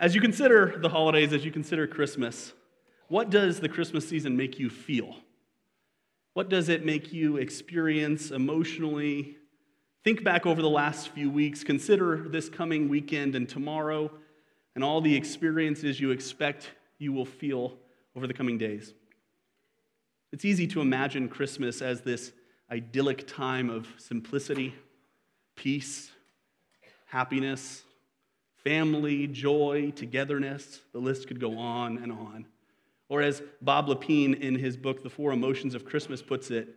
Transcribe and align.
As 0.00 0.14
you 0.14 0.22
consider 0.22 0.78
the 0.78 0.88
holidays, 0.88 1.34
as 1.34 1.44
you 1.44 1.50
consider 1.50 1.86
Christmas, 1.86 2.54
what 3.08 3.28
does 3.28 3.60
the 3.60 3.68
Christmas 3.68 4.08
season 4.08 4.34
make 4.34 4.58
you 4.58 4.70
feel? 4.70 5.14
What 6.32 6.48
does 6.48 6.70
it 6.70 6.86
make 6.86 7.12
you 7.12 7.36
experience 7.36 8.30
emotionally? 8.30 9.36
Think 10.02 10.24
back 10.24 10.46
over 10.46 10.62
the 10.62 10.70
last 10.70 11.10
few 11.10 11.30
weeks. 11.30 11.62
Consider 11.62 12.28
this 12.30 12.48
coming 12.48 12.88
weekend 12.88 13.34
and 13.34 13.46
tomorrow 13.46 14.10
and 14.74 14.82
all 14.82 15.02
the 15.02 15.14
experiences 15.14 16.00
you 16.00 16.12
expect 16.12 16.70
you 16.96 17.12
will 17.12 17.26
feel 17.26 17.76
over 18.16 18.26
the 18.26 18.32
coming 18.32 18.56
days. 18.56 18.94
It's 20.32 20.46
easy 20.46 20.66
to 20.68 20.80
imagine 20.80 21.28
Christmas 21.28 21.82
as 21.82 22.00
this 22.00 22.32
idyllic 22.70 23.26
time 23.26 23.68
of 23.68 23.86
simplicity, 23.98 24.74
peace, 25.56 26.10
happiness, 27.04 27.82
family, 28.64 29.26
joy, 29.26 29.92
togetherness. 29.94 30.80
The 30.92 30.98
list 30.98 31.28
could 31.28 31.40
go 31.40 31.58
on 31.58 31.98
and 31.98 32.12
on. 32.12 32.46
Or 33.08 33.22
as 33.22 33.42
Bob 33.60 33.88
Lepine 33.88 34.34
in 34.40 34.54
his 34.54 34.76
book, 34.76 35.02
The 35.02 35.10
Four 35.10 35.32
Emotions 35.32 35.74
of 35.74 35.84
Christmas, 35.84 36.22
puts 36.22 36.50
it, 36.50 36.68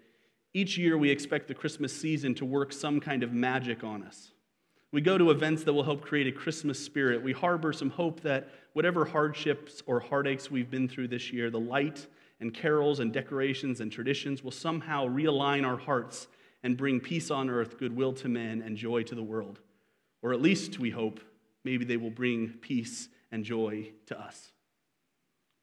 each 0.53 0.77
year 0.77 0.97
we 0.97 1.09
expect 1.09 1.47
the 1.47 1.53
Christmas 1.53 1.95
season 1.95 2.35
to 2.35 2.45
work 2.45 2.73
some 2.73 2.99
kind 2.99 3.23
of 3.23 3.33
magic 3.33 3.83
on 3.83 4.03
us. 4.03 4.31
We 4.91 5.01
go 5.01 5.17
to 5.17 5.31
events 5.31 5.63
that 5.63 5.73
will 5.73 5.83
help 5.83 6.01
create 6.01 6.27
a 6.27 6.31
Christmas 6.31 6.83
spirit. 6.83 7.23
We 7.23 7.33
harbor 7.33 7.73
some 7.73 7.89
hope 7.89 8.21
that 8.21 8.49
whatever 8.73 9.05
hardships 9.05 9.81
or 9.87 9.99
heartaches 9.99 10.51
we've 10.51 10.69
been 10.69 10.87
through 10.87 11.07
this 11.07 11.33
year, 11.33 11.49
the 11.49 11.59
light 11.59 12.05
and 12.39 12.53
carols 12.53 12.99
and 12.99 13.11
decorations 13.11 13.79
and 13.79 13.91
traditions 13.91 14.43
will 14.43 14.51
somehow 14.51 15.07
realign 15.07 15.65
our 15.65 15.77
hearts 15.77 16.27
and 16.61 16.77
bring 16.77 16.99
peace 16.99 17.31
on 17.31 17.49
earth, 17.49 17.77
goodwill 17.79 18.13
to 18.13 18.29
men, 18.29 18.61
and 18.61 18.77
joy 18.77 19.01
to 19.03 19.15
the 19.15 19.23
world. 19.23 19.59
Or 20.21 20.31
at 20.31 20.41
least, 20.41 20.79
we 20.79 20.91
hope, 20.91 21.19
maybe 21.63 21.85
they 21.85 21.97
will 21.97 22.09
bring 22.09 22.49
peace 22.61 23.09
and 23.31 23.43
joy 23.43 23.91
to 24.07 24.19
us. 24.19 24.51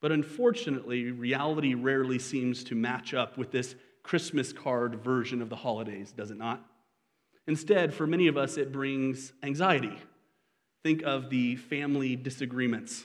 But 0.00 0.12
unfortunately, 0.12 1.12
reality 1.12 1.74
rarely 1.74 2.18
seems 2.18 2.64
to 2.64 2.74
match 2.74 3.12
up 3.12 3.36
with 3.36 3.50
this 3.50 3.74
Christmas 4.02 4.52
card 4.52 4.96
version 5.04 5.42
of 5.42 5.50
the 5.50 5.56
holidays, 5.56 6.12
does 6.12 6.30
it 6.30 6.38
not? 6.38 6.64
Instead, 7.46 7.92
for 7.92 8.06
many 8.06 8.26
of 8.28 8.36
us, 8.36 8.56
it 8.56 8.72
brings 8.72 9.32
anxiety. 9.42 9.96
Think 10.82 11.02
of 11.02 11.28
the 11.28 11.56
family 11.56 12.16
disagreements, 12.16 13.04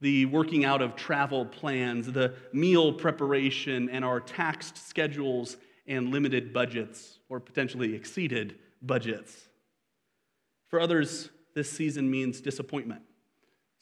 the 0.00 0.26
working 0.26 0.64
out 0.64 0.82
of 0.82 0.94
travel 0.94 1.46
plans, 1.46 2.10
the 2.12 2.34
meal 2.52 2.92
preparation, 2.92 3.88
and 3.88 4.04
our 4.04 4.20
taxed 4.20 4.88
schedules 4.88 5.56
and 5.86 6.10
limited 6.10 6.52
budgets, 6.52 7.18
or 7.28 7.40
potentially 7.40 7.94
exceeded 7.94 8.58
budgets. 8.82 9.48
For 10.68 10.80
others, 10.80 11.30
this 11.54 11.70
season 11.70 12.10
means 12.10 12.40
disappointment. 12.40 13.02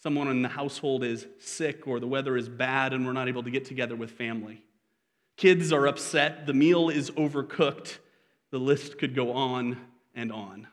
Someone 0.01 0.29
in 0.29 0.43
the 0.43 0.49
household 0.49 1.03
is 1.03 1.27
sick, 1.39 1.87
or 1.87 1.99
the 2.01 2.07
weather 2.07 2.37
is 2.37 2.49
bad, 2.49 2.93
and 2.93 3.05
we're 3.05 3.13
not 3.13 3.29
able 3.29 3.43
to 3.43 3.51
get 3.51 3.65
together 3.65 3.97
with 3.97 4.11
family. 4.13 4.63
Kids 5.37 5.73
are 5.73 5.87
upset, 5.87 6.47
the 6.47 6.55
meal 6.55 6.89
is 6.89 7.11
overcooked. 7.13 7.99
The 8.51 8.59
list 8.59 8.99
could 8.99 9.15
go 9.15 9.33
on 9.33 9.77
and 10.15 10.33
on. 10.33 10.67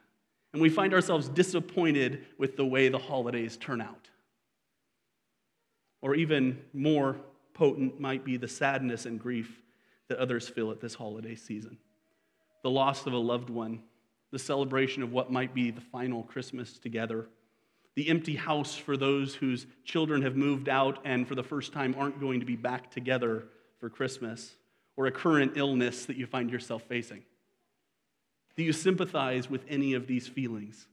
And 0.53 0.61
we 0.61 0.69
find 0.69 0.93
ourselves 0.93 1.27
disappointed 1.27 2.25
with 2.37 2.55
the 2.55 2.65
way 2.65 2.87
the 2.87 2.97
holidays 2.97 3.57
turn 3.57 3.81
out. 3.81 4.09
Or 6.01 6.15
even 6.15 6.61
more 6.73 7.17
potent 7.53 7.99
might 7.99 8.23
be 8.23 8.37
the 8.37 8.47
sadness 8.47 9.05
and 9.05 9.19
grief 9.19 9.61
that 10.07 10.17
others 10.19 10.47
feel 10.47 10.71
at 10.71 10.79
this 10.79 10.93
holiday 10.93 11.35
season 11.35 11.77
the 12.65 12.71
loss 12.71 13.05
of 13.05 13.13
a 13.13 13.17
loved 13.17 13.51
one, 13.51 13.79
the 14.35 14.39
celebration 14.39 15.01
of 15.01 15.13
what 15.13 15.31
might 15.31 15.53
be 15.53 15.71
the 15.71 15.79
final 15.79 16.21
Christmas 16.23 16.77
together, 16.77 17.29
the 17.95 18.09
empty 18.09 18.35
house 18.35 18.75
for 18.75 18.97
those 18.97 19.33
whose 19.33 19.65
children 19.85 20.21
have 20.23 20.35
moved 20.35 20.67
out 20.67 20.99
and 21.05 21.25
for 21.25 21.35
the 21.35 21.41
first 21.41 21.71
time 21.71 21.95
aren't 21.97 22.19
going 22.19 22.41
to 22.41 22.45
be 22.45 22.57
back 22.57 22.91
together 22.91 23.45
for 23.79 23.89
Christmas, 23.89 24.55
or 24.97 25.05
a 25.05 25.11
current 25.11 25.53
illness 25.55 26.05
that 26.07 26.17
you 26.17 26.25
find 26.25 26.51
yourself 26.51 26.83
facing. 26.83 27.23
Do 28.57 28.63
you 28.63 28.73
sympathize 28.73 29.49
with 29.49 29.63
any 29.69 29.93
of 29.93 30.05
these 30.05 30.27
feelings? 30.27 30.85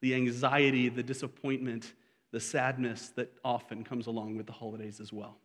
The 0.00 0.14
anxiety, 0.14 0.88
the 0.88 1.02
disappointment, 1.02 1.94
the 2.30 2.38
sadness 2.38 3.08
that 3.16 3.32
often 3.44 3.82
comes 3.82 4.06
along 4.06 4.36
with 4.36 4.46
the 4.46 4.52
holidays 4.52 5.00
as 5.00 5.12
well. 5.12 5.38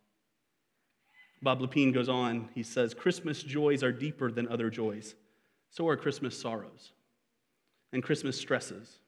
Bob 1.42 1.62
Lepine 1.62 1.96
goes 1.96 2.10
on, 2.10 2.50
he 2.54 2.62
says, 2.62 2.94
Christmas 2.94 3.42
joys 3.42 3.82
are 3.82 3.92
deeper 3.92 4.32
than 4.32 4.48
other 4.50 4.70
joys. 4.70 5.16
So 5.72 5.88
are 5.88 5.98
Christmas 5.98 6.40
sorrows 6.40 6.92
and 7.94 8.04
Christmas 8.04 8.38
stresses. 8.38 9.00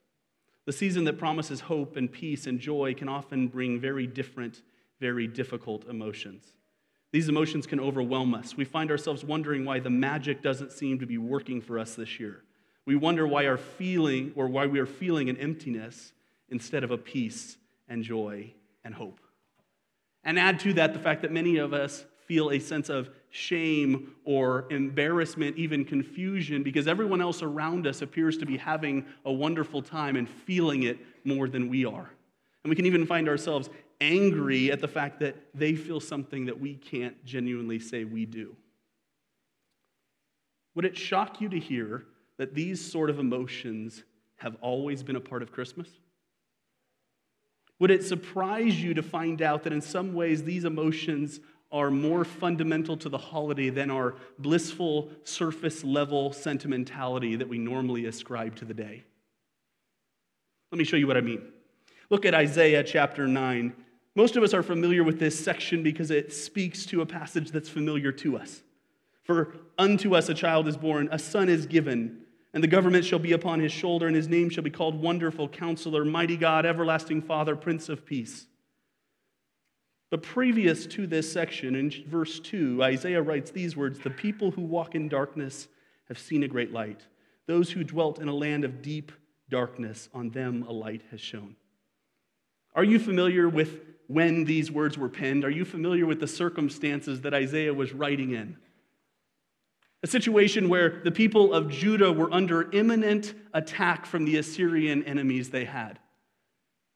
The 0.65 0.71
season 0.71 1.03
that 1.03 1.17
promises 1.17 1.59
hope 1.59 1.97
and 1.97 2.11
peace 2.11 2.47
and 2.47 2.59
joy 2.59 2.93
can 2.93 3.09
often 3.09 3.47
bring 3.47 3.79
very 3.79 4.07
different, 4.07 4.61
very 4.99 5.27
difficult 5.27 5.85
emotions. 5.89 6.45
These 7.11 7.29
emotions 7.29 7.67
can 7.67 7.79
overwhelm 7.79 8.33
us. 8.33 8.55
We 8.55 8.65
find 8.65 8.89
ourselves 8.89 9.23
wondering 9.23 9.65
why 9.65 9.79
the 9.79 9.89
magic 9.89 10.41
doesn't 10.41 10.71
seem 10.71 10.99
to 10.99 11.05
be 11.05 11.17
working 11.17 11.61
for 11.61 11.77
us 11.77 11.95
this 11.95 12.19
year. 12.19 12.43
We 12.85 12.95
wonder 12.95 13.27
why 13.27 13.47
our 13.47 13.57
feeling 13.57 14.31
or 14.35 14.47
why 14.47 14.65
we 14.67 14.79
are 14.79 14.85
feeling 14.85 15.29
an 15.29 15.37
emptiness 15.37 16.13
instead 16.49 16.83
of 16.83 16.91
a 16.91 16.97
peace 16.97 17.57
and 17.87 18.03
joy 18.03 18.53
and 18.83 18.93
hope. 18.93 19.19
And 20.23 20.39
add 20.39 20.59
to 20.61 20.73
that 20.73 20.93
the 20.93 20.99
fact 20.99 21.21
that 21.21 21.31
many 21.31 21.57
of 21.57 21.73
us 21.73 22.05
feel 22.27 22.51
a 22.51 22.59
sense 22.59 22.89
of 22.89 23.09
shame 23.35 24.15
or 24.23 24.65
embarrassment, 24.69 25.57
even 25.57 25.83
confusion, 25.83 26.63
because 26.63 26.87
everyone 26.87 27.19
else 27.19 27.41
around 27.41 27.85
us 27.85 28.01
appears 28.01 28.37
to 28.37 28.45
be 28.45 28.55
having 28.55 29.05
a 29.25 29.31
wonderful 29.31 29.81
time 29.81 30.15
and 30.15 30.29
feeling 30.29 30.83
it 30.83 30.97
more 31.25 31.49
than 31.49 31.67
we 31.67 31.83
are. 31.83 32.09
And 32.63 32.69
we 32.69 32.77
can 32.77 32.85
even 32.85 33.05
find 33.05 33.27
ourselves 33.27 33.69
angry 33.99 34.71
at 34.71 34.79
the 34.79 34.87
fact 34.87 35.19
that 35.19 35.35
they 35.53 35.75
feel 35.75 35.99
something 35.99 36.45
that 36.45 36.57
we 36.57 36.75
can't 36.75 37.25
genuinely 37.25 37.77
say 37.77 38.05
we 38.05 38.25
do. 38.25 38.55
Would 40.75 40.85
it 40.85 40.95
shock 40.95 41.41
you 41.41 41.49
to 41.49 41.59
hear 41.59 42.05
that 42.37 42.55
these 42.55 42.79
sort 42.79 43.09
of 43.09 43.19
emotions 43.19 44.03
have 44.37 44.55
always 44.61 45.03
been 45.03 45.17
a 45.17 45.21
part 45.21 45.41
of 45.41 45.51
Christmas? 45.51 45.89
Would 47.79 47.91
it 47.91 48.03
surprise 48.03 48.81
you 48.81 48.93
to 48.93 49.03
find 49.03 49.41
out 49.41 49.63
that 49.63 49.73
in 49.73 49.81
some 49.81 50.13
ways 50.13 50.43
these 50.43 50.63
emotions 50.63 51.41
are 51.75 51.91
more 51.91 52.23
fundamental 52.23 52.95
to 52.95 53.09
the 53.09 53.17
holiday 53.17 53.69
than 53.69 53.91
our 53.91 54.15
blissful, 54.39 55.09
surface 55.25 55.83
level 55.83 56.31
sentimentality 56.31 57.35
that 57.35 57.49
we 57.49 57.57
normally 57.57 58.05
ascribe 58.05 58.55
to 58.55 58.63
the 58.63 58.73
day? 58.73 59.03
Let 60.71 60.79
me 60.79 60.85
show 60.85 60.95
you 60.95 61.05
what 61.05 61.17
I 61.17 61.21
mean. 61.21 61.41
Look 62.09 62.25
at 62.25 62.33
Isaiah 62.33 62.81
chapter 62.81 63.27
9. 63.27 63.75
Most 64.15 64.37
of 64.37 64.43
us 64.43 64.53
are 64.53 64.63
familiar 64.63 65.03
with 65.03 65.19
this 65.19 65.37
section 65.37 65.83
because 65.83 66.11
it 66.11 66.31
speaks 66.31 66.85
to 66.85 67.01
a 67.01 67.05
passage 67.05 67.51
that's 67.51 67.67
familiar 67.67 68.13
to 68.13 68.37
us. 68.37 68.61
For 69.23 69.53
unto 69.77 70.15
us 70.15 70.29
a 70.29 70.33
child 70.33 70.69
is 70.69 70.77
born, 70.77 71.09
a 71.11 71.19
son 71.19 71.49
is 71.49 71.65
given, 71.65 72.21
and 72.53 72.63
the 72.63 72.69
government 72.69 73.03
shall 73.03 73.19
be 73.19 73.33
upon 73.33 73.59
his 73.59 73.73
shoulder, 73.73 74.07
and 74.07 74.15
his 74.15 74.29
name 74.29 74.49
shall 74.49 74.63
be 74.63 74.69
called 74.69 74.95
Wonderful 74.95 75.49
Counselor, 75.49 76.05
Mighty 76.05 76.37
God, 76.37 76.65
Everlasting 76.65 77.21
Father, 77.21 77.57
Prince 77.57 77.89
of 77.89 78.05
Peace. 78.05 78.47
But 80.11 80.21
previous 80.21 80.85
to 80.87 81.07
this 81.07 81.31
section, 81.31 81.75
in 81.75 81.91
verse 82.07 82.39
2, 82.39 82.81
Isaiah 82.83 83.21
writes 83.21 83.51
these 83.51 83.75
words 83.75 83.99
The 83.99 84.11
people 84.11 84.51
who 84.51 84.61
walk 84.61 84.95
in 84.95 85.09
darkness 85.09 85.67
have 86.07 86.19
seen 86.19 86.43
a 86.43 86.47
great 86.47 86.71
light. 86.71 87.01
Those 87.47 87.71
who 87.71 87.83
dwelt 87.83 88.19
in 88.19 88.27
a 88.27 88.33
land 88.33 88.63
of 88.63 88.81
deep 88.81 89.11
darkness, 89.49 90.09
on 90.13 90.29
them 90.29 90.63
a 90.67 90.71
light 90.71 91.03
has 91.11 91.21
shone. 91.21 91.55
Are 92.73 92.83
you 92.83 92.99
familiar 92.99 93.47
with 93.47 93.79
when 94.07 94.45
these 94.45 94.71
words 94.71 94.97
were 94.97 95.09
penned? 95.09 95.43
Are 95.43 95.49
you 95.49 95.65
familiar 95.65 96.05
with 96.05 96.19
the 96.19 96.27
circumstances 96.27 97.21
that 97.21 97.33
Isaiah 97.33 97.73
was 97.73 97.93
writing 97.93 98.31
in? 98.31 98.57
A 100.03 100.07
situation 100.07 100.69
where 100.69 101.01
the 101.03 101.11
people 101.11 101.53
of 101.53 101.69
Judah 101.69 102.11
were 102.11 102.31
under 102.31 102.69
imminent 102.71 103.33
attack 103.53 104.05
from 104.05 104.25
the 104.25 104.37
Assyrian 104.37 105.03
enemies 105.03 105.49
they 105.49 105.65
had, 105.65 105.99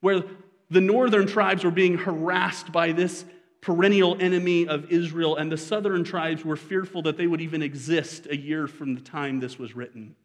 where 0.02 0.24
the 0.70 0.82
northern 0.82 1.28
tribes 1.28 1.64
were 1.64 1.72
being 1.72 1.98
harassed 1.98 2.72
by 2.72 2.92
this 2.92 3.26
perennial 3.62 4.18
enemy 4.22 4.68
of 4.68 4.92
Israel, 4.92 5.36
and 5.36 5.52
the 5.52 5.58
southern 5.58 6.04
tribes 6.04 6.46
were 6.46 6.56
fearful 6.56 7.02
that 7.04 7.18
they 7.18 7.28
would 7.28 7.42
even 7.42 7.62
exist 7.62 8.28
a 8.30 8.38
year 8.38 8.68
from 8.68 8.96
the 8.96 9.02
time 9.02 9.40
this 9.40 9.60
was 9.60 9.76
written. 9.76 10.16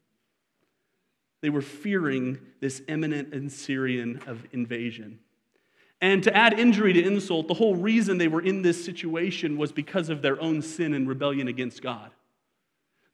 They 1.40 1.50
were 1.50 1.62
fearing 1.62 2.38
this 2.60 2.80
imminent 2.88 3.34
Assyrian 3.34 4.22
of 4.26 4.46
invasion. 4.52 5.18
And 6.00 6.22
to 6.22 6.34
add 6.34 6.58
injury 6.58 6.92
to 6.92 7.02
insult, 7.02 7.48
the 7.48 7.54
whole 7.54 7.76
reason 7.76 8.18
they 8.18 8.28
were 8.28 8.40
in 8.40 8.62
this 8.62 8.84
situation 8.84 9.58
was 9.58 9.72
because 9.72 10.10
of 10.10 10.22
their 10.22 10.40
own 10.40 10.62
sin 10.62 10.94
and 10.94 11.08
rebellion 11.08 11.48
against 11.48 11.82
God. 11.82 12.10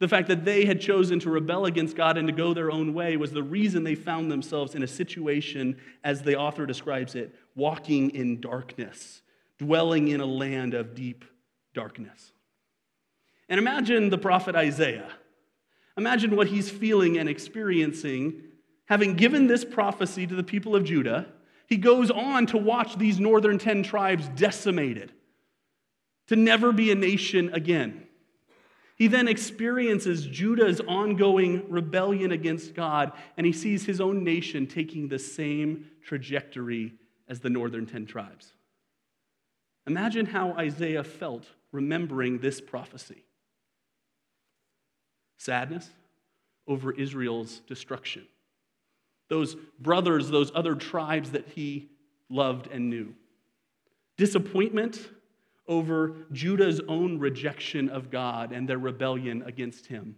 The 0.00 0.08
fact 0.08 0.28
that 0.28 0.44
they 0.44 0.64
had 0.64 0.80
chosen 0.80 1.20
to 1.20 1.30
rebel 1.30 1.66
against 1.66 1.94
God 1.94 2.16
and 2.16 2.26
to 2.26 2.32
go 2.32 2.54
their 2.54 2.70
own 2.70 2.94
way 2.94 3.16
was 3.16 3.32
the 3.32 3.42
reason 3.42 3.84
they 3.84 3.94
found 3.94 4.32
themselves 4.32 4.74
in 4.74 4.82
a 4.82 4.88
situation, 4.88 5.78
as 6.02 6.22
the 6.22 6.36
author 6.36 6.66
describes 6.66 7.14
it, 7.14 7.34
walking 7.54 8.10
in 8.10 8.40
darkness, 8.40 9.20
dwelling 9.58 10.08
in 10.08 10.20
a 10.20 10.26
land 10.26 10.72
of 10.72 10.94
deep 10.94 11.24
darkness. 11.74 12.32
And 13.48 13.58
imagine 13.58 14.08
the 14.08 14.18
prophet 14.18 14.56
Isaiah. 14.56 15.10
Imagine 15.98 16.34
what 16.34 16.46
he's 16.46 16.70
feeling 16.70 17.18
and 17.18 17.28
experiencing, 17.28 18.42
having 18.86 19.16
given 19.16 19.48
this 19.48 19.64
prophecy 19.66 20.26
to 20.26 20.34
the 20.34 20.42
people 20.42 20.74
of 20.74 20.84
Judah 20.84 21.26
He 21.70 21.76
goes 21.76 22.10
on 22.10 22.46
to 22.46 22.58
watch 22.58 22.98
these 22.98 23.20
northern 23.20 23.56
10 23.56 23.84
tribes 23.84 24.28
decimated, 24.30 25.12
to 26.26 26.34
never 26.34 26.72
be 26.72 26.90
a 26.90 26.96
nation 26.96 27.54
again. 27.54 28.08
He 29.00 29.06
then 29.06 29.28
experiences 29.28 30.26
Judah's 30.26 30.82
ongoing 30.86 31.62
rebellion 31.70 32.32
against 32.32 32.74
God, 32.74 33.12
and 33.38 33.46
he 33.46 33.52
sees 33.52 33.86
his 33.86 33.98
own 33.98 34.24
nation 34.24 34.66
taking 34.66 35.08
the 35.08 35.18
same 35.18 35.86
trajectory 36.04 36.92
as 37.26 37.40
the 37.40 37.48
northern 37.48 37.86
10 37.86 38.04
tribes. 38.04 38.52
Imagine 39.86 40.26
how 40.26 40.52
Isaiah 40.52 41.02
felt 41.02 41.46
remembering 41.72 42.40
this 42.40 42.60
prophecy 42.60 43.24
sadness 45.38 45.88
over 46.66 46.92
Israel's 46.92 47.60
destruction. 47.60 48.26
Those 49.30 49.56
brothers, 49.78 50.28
those 50.28 50.52
other 50.54 50.74
tribes 50.74 51.30
that 51.30 51.48
he 51.48 51.88
loved 52.28 52.66
and 52.66 52.90
knew. 52.90 53.14
Disappointment 54.18 55.08
over 55.70 56.16
Judah's 56.32 56.80
own 56.88 57.18
rejection 57.20 57.88
of 57.88 58.10
God 58.10 58.50
and 58.50 58.68
their 58.68 58.76
rebellion 58.76 59.44
against 59.46 59.86
him. 59.86 60.16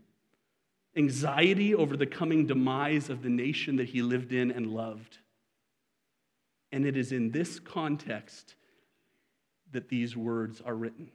Anxiety 0.97 1.75
over 1.75 1.97
the 1.97 2.07
coming 2.07 2.47
demise 2.47 3.11
of 3.11 3.23
the 3.23 3.29
nation 3.29 3.77
that 3.77 3.91
he 3.91 4.01
lived 4.01 4.33
in 4.33 4.51
and 4.51 4.67
loved. 4.67 5.19
And 6.73 6.87
it 6.87 6.97
is 6.97 7.13
in 7.13 7.31
this 7.31 7.61
context 7.61 8.57
that 9.73 9.91
these 9.91 10.17
words 10.17 10.63
are 10.65 10.75
written. 10.75 11.11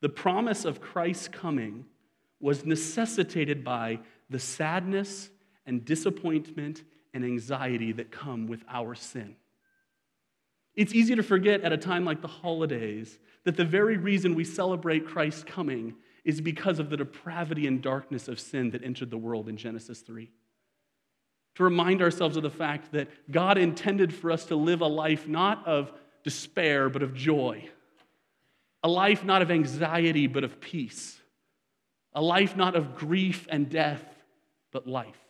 The 0.00 0.08
promise 0.08 0.64
of 0.64 0.80
Christ's 0.80 1.28
coming 1.28 1.84
was 2.40 2.64
necessitated 2.64 3.62
by 3.62 4.00
the 4.30 4.38
sadness 4.38 5.30
and 5.66 5.84
disappointment 5.84 6.82
and 7.12 7.24
anxiety 7.24 7.92
that 7.92 8.10
come 8.10 8.46
with 8.46 8.64
our 8.68 8.94
sin. 8.94 9.36
It's 10.76 10.94
easy 10.94 11.14
to 11.14 11.22
forget 11.22 11.62
at 11.62 11.72
a 11.72 11.76
time 11.76 12.04
like 12.04 12.20
the 12.20 12.28
holidays 12.28 13.18
that 13.44 13.56
the 13.56 13.64
very 13.64 13.96
reason 13.96 14.34
we 14.34 14.44
celebrate 14.44 15.06
Christ's 15.06 15.44
coming 15.44 15.94
is 16.24 16.40
because 16.40 16.78
of 16.78 16.90
the 16.90 16.96
depravity 16.96 17.66
and 17.66 17.82
darkness 17.82 18.28
of 18.28 18.40
sin 18.40 18.70
that 18.70 18.82
entered 18.82 19.10
the 19.10 19.18
world 19.18 19.48
in 19.48 19.56
Genesis 19.56 20.00
3. 20.00 20.30
To 21.56 21.64
remind 21.64 22.02
ourselves 22.02 22.36
of 22.36 22.42
the 22.42 22.50
fact 22.50 22.92
that 22.92 23.08
God 23.30 23.58
intended 23.58 24.12
for 24.12 24.32
us 24.32 24.46
to 24.46 24.56
live 24.56 24.80
a 24.80 24.86
life 24.86 25.28
not 25.28 25.66
of 25.66 25.92
despair, 26.24 26.88
but 26.88 27.02
of 27.02 27.14
joy. 27.14 27.68
A 28.82 28.88
life 28.88 29.22
not 29.22 29.42
of 29.42 29.50
anxiety, 29.50 30.26
but 30.26 30.42
of 30.42 30.60
peace. 30.60 31.20
A 32.14 32.22
life 32.22 32.56
not 32.56 32.74
of 32.74 32.96
grief 32.96 33.46
and 33.50 33.68
death, 33.68 34.04
but 34.72 34.88
life. 34.88 35.23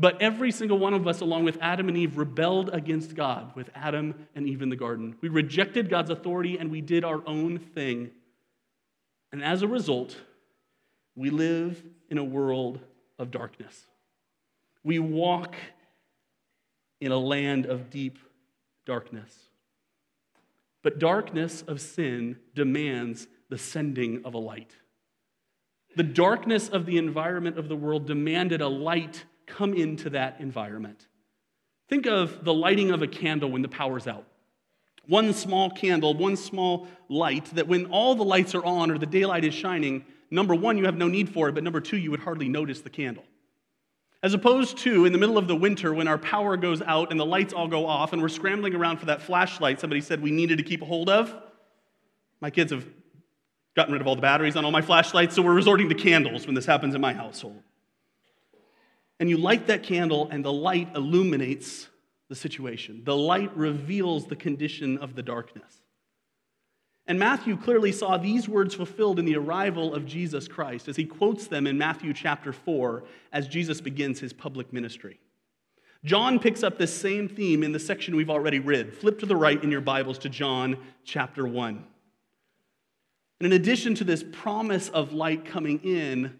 But 0.00 0.22
every 0.22 0.50
single 0.50 0.78
one 0.78 0.94
of 0.94 1.06
us, 1.06 1.20
along 1.20 1.44
with 1.44 1.58
Adam 1.60 1.88
and 1.88 1.96
Eve, 1.96 2.16
rebelled 2.16 2.70
against 2.70 3.14
God 3.14 3.54
with 3.54 3.68
Adam 3.74 4.26
and 4.34 4.48
Eve 4.48 4.62
in 4.62 4.70
the 4.70 4.76
garden. 4.76 5.14
We 5.20 5.28
rejected 5.28 5.90
God's 5.90 6.08
authority 6.08 6.56
and 6.56 6.70
we 6.70 6.80
did 6.80 7.04
our 7.04 7.22
own 7.26 7.58
thing. 7.58 8.10
And 9.30 9.44
as 9.44 9.60
a 9.60 9.68
result, 9.68 10.16
we 11.14 11.28
live 11.28 11.84
in 12.08 12.16
a 12.16 12.24
world 12.24 12.80
of 13.18 13.30
darkness. 13.30 13.78
We 14.82 14.98
walk 14.98 15.54
in 17.02 17.12
a 17.12 17.18
land 17.18 17.66
of 17.66 17.90
deep 17.90 18.18
darkness. 18.86 19.50
But 20.82 20.98
darkness 20.98 21.60
of 21.68 21.78
sin 21.78 22.38
demands 22.54 23.28
the 23.50 23.58
sending 23.58 24.24
of 24.24 24.32
a 24.32 24.38
light. 24.38 24.72
The 25.94 26.04
darkness 26.04 26.70
of 26.70 26.86
the 26.86 26.96
environment 26.96 27.58
of 27.58 27.68
the 27.68 27.76
world 27.76 28.06
demanded 28.06 28.62
a 28.62 28.68
light 28.68 29.24
come 29.50 29.74
into 29.74 30.10
that 30.10 30.40
environment. 30.40 31.06
Think 31.88 32.06
of 32.06 32.44
the 32.44 32.54
lighting 32.54 32.92
of 32.92 33.02
a 33.02 33.08
candle 33.08 33.50
when 33.50 33.62
the 33.62 33.68
power's 33.68 34.06
out. 34.06 34.24
One 35.06 35.32
small 35.32 35.70
candle, 35.70 36.14
one 36.14 36.36
small 36.36 36.86
light, 37.08 37.46
that 37.56 37.66
when 37.66 37.86
all 37.86 38.14
the 38.14 38.24
lights 38.24 38.54
are 38.54 38.64
on 38.64 38.90
or 38.90 38.98
the 38.98 39.06
daylight 39.06 39.44
is 39.44 39.54
shining, 39.54 40.04
number 40.30 40.54
one, 40.54 40.78
you 40.78 40.84
have 40.84 40.96
no 40.96 41.08
need 41.08 41.28
for 41.28 41.48
it, 41.48 41.52
but 41.52 41.64
number 41.64 41.80
two, 41.80 41.96
you 41.96 42.12
would 42.12 42.20
hardly 42.20 42.48
notice 42.48 42.80
the 42.80 42.90
candle. 42.90 43.24
As 44.22 44.34
opposed 44.34 44.78
to 44.78 45.06
in 45.06 45.12
the 45.12 45.18
middle 45.18 45.38
of 45.38 45.48
the 45.48 45.56
winter 45.56 45.92
when 45.92 46.06
our 46.06 46.18
power 46.18 46.56
goes 46.56 46.82
out 46.82 47.10
and 47.10 47.18
the 47.18 47.26
lights 47.26 47.52
all 47.52 47.66
go 47.66 47.86
off 47.86 48.12
and 48.12 48.20
we're 48.20 48.28
scrambling 48.28 48.74
around 48.74 48.98
for 48.98 49.06
that 49.06 49.22
flashlight 49.22 49.80
somebody 49.80 50.02
said 50.02 50.20
we 50.20 50.30
needed 50.30 50.58
to 50.58 50.64
keep 50.64 50.82
a 50.82 50.84
hold 50.84 51.08
of. 51.08 51.34
My 52.40 52.50
kids 52.50 52.70
have 52.70 52.86
gotten 53.74 53.92
rid 53.92 54.02
of 54.02 54.06
all 54.06 54.16
the 54.16 54.22
batteries 54.22 54.56
on 54.56 54.64
all 54.64 54.70
my 54.70 54.82
flashlights, 54.82 55.34
so 55.34 55.42
we're 55.42 55.54
resorting 55.54 55.88
to 55.88 55.94
candles 55.94 56.46
when 56.46 56.54
this 56.54 56.66
happens 56.66 56.94
in 56.94 57.00
my 57.00 57.14
household 57.14 57.62
and 59.20 59.30
you 59.30 59.36
light 59.36 59.66
that 59.66 59.82
candle, 59.82 60.28
and 60.30 60.44
the 60.44 60.52
light 60.52 60.88
illuminates 60.96 61.88
the 62.30 62.34
situation. 62.34 63.02
The 63.04 63.16
light 63.16 63.54
reveals 63.54 64.26
the 64.26 64.34
condition 64.34 64.96
of 64.98 65.14
the 65.14 65.22
darkness. 65.22 65.82
And 67.06 67.18
Matthew 67.18 67.56
clearly 67.56 67.92
saw 67.92 68.16
these 68.16 68.48
words 68.48 68.74
fulfilled 68.74 69.18
in 69.18 69.26
the 69.26 69.36
arrival 69.36 69.94
of 69.94 70.06
Jesus 70.06 70.48
Christ 70.48 70.88
as 70.88 70.96
he 70.96 71.04
quotes 71.04 71.48
them 71.48 71.66
in 71.66 71.76
Matthew 71.76 72.14
chapter 72.14 72.52
4 72.52 73.04
as 73.32 73.46
Jesus 73.46 73.80
begins 73.80 74.20
his 74.20 74.32
public 74.32 74.72
ministry. 74.72 75.20
John 76.02 76.38
picks 76.38 76.62
up 76.62 76.78
this 76.78 76.94
same 76.94 77.28
theme 77.28 77.62
in 77.62 77.72
the 77.72 77.78
section 77.78 78.16
we've 78.16 78.30
already 78.30 78.58
read. 78.58 78.94
Flip 78.94 79.18
to 79.18 79.26
the 79.26 79.36
right 79.36 79.62
in 79.62 79.70
your 79.70 79.82
Bibles 79.82 80.18
to 80.18 80.30
John 80.30 80.78
chapter 81.04 81.46
1. 81.46 81.84
And 83.40 83.46
in 83.46 83.52
addition 83.52 83.94
to 83.96 84.04
this 84.04 84.24
promise 84.32 84.88
of 84.88 85.12
light 85.12 85.44
coming 85.44 85.80
in, 85.84 86.38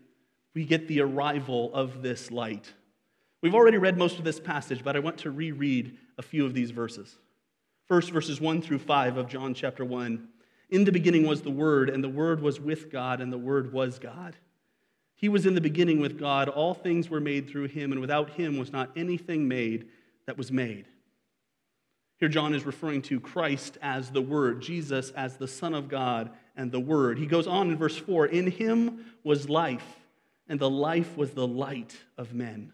we 0.55 0.65
get 0.65 0.89
the 0.89 1.01
arrival 1.01 1.71
of 1.75 2.03
this 2.03 2.31
light. 2.31 2.73
We've 3.43 3.55
already 3.55 3.79
read 3.79 3.97
most 3.97 4.19
of 4.19 4.25
this 4.25 4.41
passage, 4.41 4.85
but 4.85 4.97
I 4.97 5.01
want 5.01 5.19
to 5.19 5.31
reread 5.31 5.97
a 6.19 6.23
few 6.23 6.45
of 6.45 6.55
these 6.55 6.71
verses. 6.71 7.17
First, 7.87 8.11
verses 8.11 8.41
1 8.41 8.63
through 8.63 8.81
5 8.81 9.17
of 9.17 9.29
John 9.29 9.55
chapter 9.55 9.85
1. 9.85 10.29
In 10.71 10.85
the 10.85 10.93
beginning 10.93 11.27
was 11.27 11.43
the 11.43 11.51
Word, 11.51 11.89
and 11.89 12.05
the 12.05 12.09
Word 12.09 12.41
was 12.41 12.61
with 12.61 12.91
God, 12.91 13.21
and 13.21 13.33
the 13.33 13.39
Word 13.39 13.73
was 13.73 13.99
God. 13.99 14.37
He 15.17 15.29
was 15.29 15.47
in 15.47 15.55
the 15.55 15.61
beginning 15.61 16.01
with 16.01 16.19
God. 16.19 16.49
All 16.49 16.75
things 16.75 17.11
were 17.11 17.21
made 17.21 17.49
through 17.49 17.69
him, 17.69 17.93
and 17.93 18.01
without 18.01 18.31
him 18.31 18.59
was 18.59 18.73
not 18.73 18.91
anything 18.97 19.49
made 19.49 19.89
that 20.27 20.39
was 20.39 20.53
made. 20.53 20.87
Here, 22.19 22.29
John 22.29 22.55
is 22.55 22.67
referring 22.67 23.03
to 23.03 23.19
Christ 23.19 23.79
as 23.81 24.11
the 24.11 24.23
Word, 24.23 24.61
Jesus 24.61 25.11
as 25.13 25.37
the 25.37 25.49
Son 25.49 25.75
of 25.75 25.89
God 25.89 26.31
and 26.57 26.71
the 26.71 26.81
Word. 26.81 27.19
He 27.19 27.27
goes 27.27 27.47
on 27.47 27.71
in 27.71 27.79
verse 27.79 27.97
4 27.97 28.27
In 28.27 28.51
him 28.51 29.07
was 29.25 29.49
life 29.49 30.00
and 30.51 30.59
the 30.59 30.69
life 30.69 31.17
was 31.17 31.31
the 31.31 31.47
light 31.47 31.97
of 32.19 32.35
men. 32.35 32.73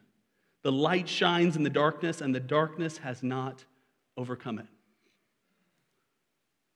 The 0.62 0.73
light 0.73 1.08
shines 1.11 1.56
in 1.56 1.62
the 1.62 1.70
darkness, 1.70 2.23
and 2.23 2.34
the 2.34 2.40
darkness 2.40 2.99
has 2.99 3.23
not 3.23 3.67
overcome 4.17 4.58
it. 4.58 4.67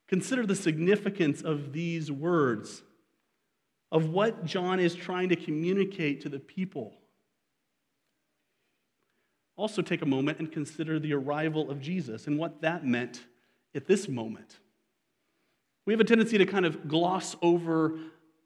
Consider 0.08 0.44
the 0.44 0.54
significance 0.54 1.40
of 1.40 1.72
these 1.72 2.12
words, 2.12 2.82
of 3.90 4.10
what 4.10 4.44
John 4.44 4.78
is 4.78 4.94
trying 4.94 5.30
to 5.30 5.36
communicate 5.36 6.20
to 6.20 6.28
the 6.28 6.38
people. 6.38 6.92
Also, 9.56 9.80
take 9.80 10.02
a 10.02 10.06
moment 10.06 10.38
and 10.38 10.52
consider 10.52 10.98
the 10.98 11.14
arrival 11.14 11.70
of 11.70 11.80
Jesus 11.80 12.26
and 12.26 12.38
what 12.38 12.60
that 12.60 12.84
meant 12.84 13.24
at 13.74 13.86
this 13.86 14.06
moment. 14.06 14.58
We 15.86 15.94
have 15.94 16.00
a 16.00 16.04
tendency 16.04 16.36
to 16.36 16.44
kind 16.44 16.66
of 16.66 16.88
gloss 16.88 17.36
over 17.40 17.98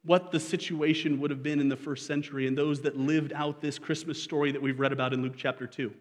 what 0.04 0.30
the 0.30 0.40
situation 0.40 1.20
would 1.20 1.30
have 1.30 1.42
been 1.42 1.60
in 1.60 1.68
the 1.68 1.76
first 1.76 2.06
century 2.06 2.46
and 2.46 2.56
those 2.56 2.82
that 2.82 2.98
lived 2.98 3.32
out 3.32 3.60
this 3.60 3.78
Christmas 3.78 4.22
story 4.22 4.52
that 4.52 4.60
we've 4.60 4.80
read 4.80 4.92
about 4.92 5.12
in 5.12 5.22
Luke 5.22 5.34
chapter 5.36 5.66
2. 5.66 5.92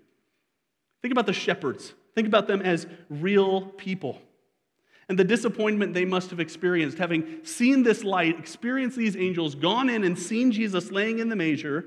Think 1.01 1.11
about 1.11 1.25
the 1.25 1.33
shepherds. 1.33 1.93
Think 2.15 2.27
about 2.27 2.47
them 2.47 2.61
as 2.61 2.85
real 3.09 3.61
people 3.61 4.21
and 5.09 5.19
the 5.19 5.23
disappointment 5.23 5.93
they 5.93 6.05
must 6.05 6.29
have 6.29 6.39
experienced, 6.39 6.97
having 6.97 7.43
seen 7.43 7.83
this 7.83 8.03
light, 8.03 8.39
experienced 8.39 8.97
these 8.97 9.15
angels, 9.15 9.55
gone 9.55 9.89
in 9.89 10.03
and 10.03 10.17
seen 10.17 10.51
Jesus 10.51 10.91
laying 10.91 11.19
in 11.19 11.29
the 11.29 11.35
manger, 11.35 11.85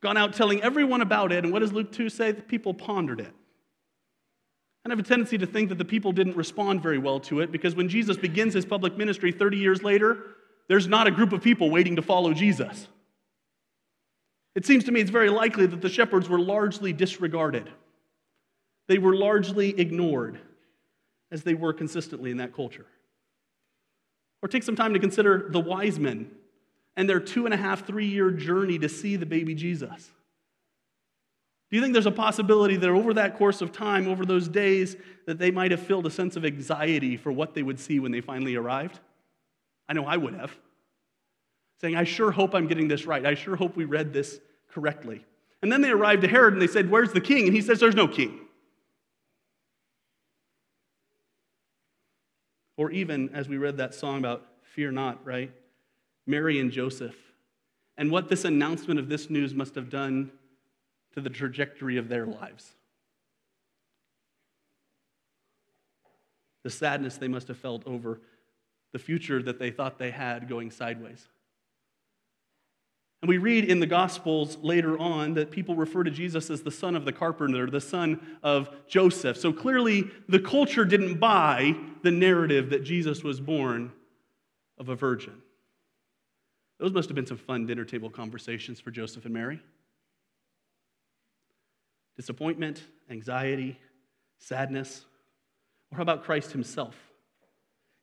gone 0.00 0.16
out 0.16 0.34
telling 0.34 0.62
everyone 0.62 1.00
about 1.00 1.32
it. 1.32 1.44
And 1.44 1.52
what 1.52 1.60
does 1.60 1.72
Luke 1.72 1.92
2 1.92 2.08
say? 2.08 2.32
The 2.32 2.42
people 2.42 2.74
pondered 2.74 3.20
it. 3.20 3.32
And 4.84 4.92
I 4.92 4.96
have 4.96 4.98
a 4.98 5.08
tendency 5.08 5.38
to 5.38 5.46
think 5.46 5.68
that 5.68 5.78
the 5.78 5.84
people 5.84 6.10
didn't 6.10 6.36
respond 6.36 6.82
very 6.82 6.98
well 6.98 7.20
to 7.20 7.40
it 7.40 7.52
because 7.52 7.74
when 7.74 7.88
Jesus 7.88 8.16
begins 8.16 8.54
his 8.54 8.64
public 8.64 8.96
ministry 8.96 9.30
30 9.30 9.58
years 9.58 9.82
later, 9.82 10.18
there's 10.70 10.86
not 10.86 11.08
a 11.08 11.10
group 11.10 11.32
of 11.32 11.42
people 11.42 11.68
waiting 11.68 11.96
to 11.96 12.02
follow 12.02 12.32
Jesus. 12.32 12.86
It 14.54 14.64
seems 14.64 14.84
to 14.84 14.92
me 14.92 15.00
it's 15.00 15.10
very 15.10 15.28
likely 15.28 15.66
that 15.66 15.80
the 15.80 15.88
shepherds 15.88 16.28
were 16.28 16.38
largely 16.38 16.92
disregarded. 16.92 17.68
They 18.86 18.98
were 18.98 19.16
largely 19.16 19.70
ignored, 19.80 20.38
as 21.32 21.42
they 21.42 21.54
were 21.54 21.72
consistently 21.72 22.30
in 22.30 22.36
that 22.36 22.54
culture. 22.54 22.86
Or 24.42 24.48
take 24.48 24.62
some 24.62 24.76
time 24.76 24.94
to 24.94 25.00
consider 25.00 25.48
the 25.50 25.58
wise 25.58 25.98
men 25.98 26.30
and 26.96 27.08
their 27.08 27.18
two 27.18 27.46
and 27.46 27.52
a 27.52 27.56
half, 27.56 27.84
three 27.84 28.06
year 28.06 28.30
journey 28.30 28.78
to 28.78 28.88
see 28.88 29.16
the 29.16 29.26
baby 29.26 29.56
Jesus. 29.56 30.12
Do 31.68 31.76
you 31.76 31.82
think 31.82 31.94
there's 31.94 32.06
a 32.06 32.12
possibility 32.12 32.76
that 32.76 32.90
over 32.90 33.12
that 33.14 33.36
course 33.36 33.60
of 33.60 33.72
time, 33.72 34.06
over 34.06 34.24
those 34.24 34.46
days, 34.46 34.96
that 35.26 35.40
they 35.40 35.50
might 35.50 35.72
have 35.72 35.80
felt 35.80 36.06
a 36.06 36.10
sense 36.12 36.36
of 36.36 36.44
anxiety 36.44 37.16
for 37.16 37.32
what 37.32 37.54
they 37.54 37.64
would 37.64 37.80
see 37.80 37.98
when 37.98 38.12
they 38.12 38.20
finally 38.20 38.54
arrived? 38.54 39.00
I 39.90 39.92
know 39.92 40.06
I 40.06 40.16
would 40.16 40.34
have. 40.34 40.56
Saying, 41.80 41.96
I 41.96 42.04
sure 42.04 42.30
hope 42.30 42.54
I'm 42.54 42.68
getting 42.68 42.86
this 42.86 43.06
right. 43.06 43.26
I 43.26 43.34
sure 43.34 43.56
hope 43.56 43.76
we 43.76 43.84
read 43.84 44.12
this 44.12 44.38
correctly. 44.72 45.24
And 45.62 45.72
then 45.72 45.82
they 45.82 45.90
arrived 45.90 46.22
to 46.22 46.28
Herod 46.28 46.52
and 46.52 46.62
they 46.62 46.68
said, 46.68 46.88
Where's 46.88 47.12
the 47.12 47.20
king? 47.20 47.46
And 47.46 47.54
he 47.54 47.60
says, 47.60 47.80
There's 47.80 47.96
no 47.96 48.06
king. 48.06 48.38
Or 52.76 52.92
even 52.92 53.30
as 53.34 53.48
we 53.48 53.58
read 53.58 53.78
that 53.78 53.92
song 53.92 54.18
about 54.18 54.46
fear 54.62 54.92
not, 54.92 55.26
right? 55.26 55.50
Mary 56.24 56.60
and 56.60 56.70
Joseph. 56.70 57.16
And 57.98 58.12
what 58.12 58.28
this 58.28 58.44
announcement 58.44 59.00
of 59.00 59.08
this 59.08 59.28
news 59.28 59.54
must 59.54 59.74
have 59.74 59.90
done 59.90 60.30
to 61.14 61.20
the 61.20 61.28
trajectory 61.28 61.96
of 61.96 62.08
their 62.08 62.26
lives. 62.26 62.74
The 66.62 66.70
sadness 66.70 67.16
they 67.16 67.28
must 67.28 67.48
have 67.48 67.58
felt 67.58 67.82
over 67.86 68.20
the 68.92 68.98
future 68.98 69.42
that 69.42 69.58
they 69.58 69.70
thought 69.70 69.98
they 69.98 70.10
had 70.10 70.48
going 70.48 70.70
sideways. 70.70 71.28
And 73.22 73.28
we 73.28 73.38
read 73.38 73.66
in 73.66 73.80
the 73.80 73.86
Gospels 73.86 74.56
later 74.62 74.98
on 74.98 75.34
that 75.34 75.50
people 75.50 75.74
refer 75.74 76.04
to 76.04 76.10
Jesus 76.10 76.48
as 76.48 76.62
the 76.62 76.70
son 76.70 76.96
of 76.96 77.04
the 77.04 77.12
carpenter, 77.12 77.68
the 77.68 77.80
son 77.80 78.38
of 78.42 78.70
Joseph. 78.88 79.36
So 79.36 79.52
clearly, 79.52 80.10
the 80.28 80.38
culture 80.38 80.86
didn't 80.86 81.18
buy 81.18 81.76
the 82.02 82.10
narrative 82.10 82.70
that 82.70 82.82
Jesus 82.82 83.22
was 83.22 83.38
born 83.38 83.92
of 84.78 84.88
a 84.88 84.96
virgin. 84.96 85.34
Those 86.78 86.92
must 86.92 87.10
have 87.10 87.14
been 87.14 87.26
some 87.26 87.36
fun 87.36 87.66
dinner 87.66 87.84
table 87.84 88.08
conversations 88.08 88.80
for 88.80 88.90
Joseph 88.90 89.26
and 89.26 89.34
Mary. 89.34 89.60
Disappointment, 92.16 92.82
anxiety, 93.10 93.78
sadness. 94.38 95.04
Or 95.92 95.96
how 95.96 96.02
about 96.02 96.24
Christ 96.24 96.52
himself? 96.52 96.96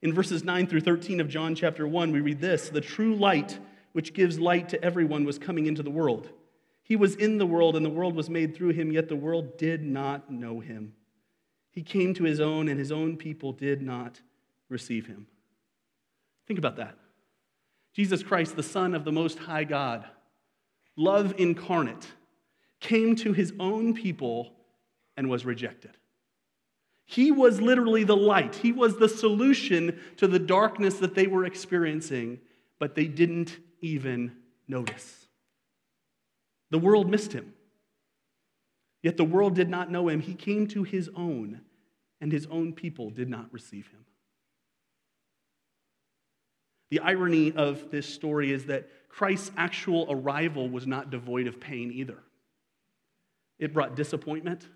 In 0.01 0.13
verses 0.13 0.43
9 0.43 0.67
through 0.67 0.81
13 0.81 1.19
of 1.19 1.27
John 1.27 1.55
chapter 1.55 1.87
1, 1.87 2.11
we 2.11 2.21
read 2.21 2.39
this 2.39 2.69
The 2.69 2.81
true 2.81 3.15
light 3.15 3.59
which 3.93 4.13
gives 4.13 4.39
light 4.39 4.69
to 4.69 4.83
everyone, 4.83 5.25
was 5.25 5.39
coming 5.39 5.65
into 5.65 5.81
the 5.81 5.89
world. 5.89 6.29
He 6.83 6.95
was 6.95 7.15
in 7.15 7.39
the 7.39 7.47
world, 7.47 7.75
and 7.75 7.83
the 7.83 7.89
world 7.89 8.15
was 8.15 8.29
made 8.29 8.55
through 8.55 8.69
him, 8.69 8.91
yet 8.91 9.09
the 9.09 9.15
world 9.15 9.57
did 9.57 9.83
not 9.83 10.31
know 10.31 10.59
him. 10.59 10.93
He 11.71 11.81
came 11.81 12.13
to 12.13 12.23
his 12.23 12.39
own, 12.39 12.67
and 12.67 12.79
his 12.79 12.91
own 12.91 13.17
people 13.17 13.53
did 13.53 13.81
not 13.81 14.21
receive 14.69 15.07
him. 15.07 15.25
Think 16.45 16.59
about 16.59 16.75
that. 16.75 16.95
Jesus 17.93 18.21
Christ, 18.21 18.55
the 18.55 18.61
Son 18.61 18.93
of 18.93 19.03
the 19.03 19.11
Most 19.11 19.39
High 19.39 19.63
God, 19.63 20.05
love 20.95 21.33
incarnate, 21.39 22.07
came 22.79 23.15
to 23.15 23.33
his 23.33 23.51
own 23.59 23.95
people 23.95 24.53
and 25.17 25.27
was 25.27 25.43
rejected. 25.43 25.97
He 27.09 27.31
was 27.31 27.61
literally 27.61 28.03
the 28.03 28.17
light. 28.17 28.55
He 28.55 28.73
was 28.73 28.97
the 28.97 29.07
solution 29.07 29.97
to 30.17 30.27
the 30.27 30.39
darkness 30.39 30.95
that 30.95 31.15
they 31.15 31.25
were 31.25 31.45
experiencing, 31.45 32.39
but 32.79 32.95
they 32.95 33.05
didn't 33.05 33.57
even 33.81 34.33
notice. 34.67 35.25
The 36.69 36.77
world 36.77 37.09
missed 37.09 37.31
him. 37.31 37.53
Yet 39.01 39.15
the 39.15 39.23
world 39.23 39.55
did 39.55 39.69
not 39.69 39.89
know 39.89 40.09
him. 40.09 40.19
He 40.19 40.33
came 40.33 40.67
to 40.67 40.83
his 40.83 41.09
own, 41.15 41.61
and 42.19 42.29
his 42.29 42.45
own 42.47 42.73
people 42.73 43.09
did 43.09 43.29
not 43.29 43.53
receive 43.53 43.87
him. 43.87 44.05
The 46.89 46.99
irony 46.99 47.53
of 47.53 47.89
this 47.89 48.07
story 48.07 48.51
is 48.51 48.65
that 48.65 48.89
Christ's 49.07 49.51
actual 49.55 50.07
arrival 50.09 50.69
was 50.69 50.85
not 50.85 51.09
devoid 51.09 51.47
of 51.47 51.61
pain 51.61 51.89
either. 51.93 52.17
It 53.59 53.73
brought 53.73 53.95
disappointment, 53.95 54.67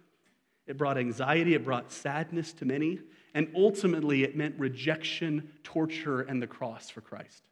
it 0.67 0.77
brought 0.77 0.97
anxiety, 0.97 1.53
it 1.53 1.63
brought 1.63 1.91
sadness 1.91 2.53
to 2.53 2.65
many, 2.65 2.99
and 3.33 3.47
ultimately 3.55 4.23
it 4.23 4.35
meant 4.35 4.55
rejection, 4.57 5.49
torture, 5.63 6.21
and 6.21 6.41
the 6.41 6.47
cross 6.47 6.89
for 6.89 7.01
Christ. 7.01 7.43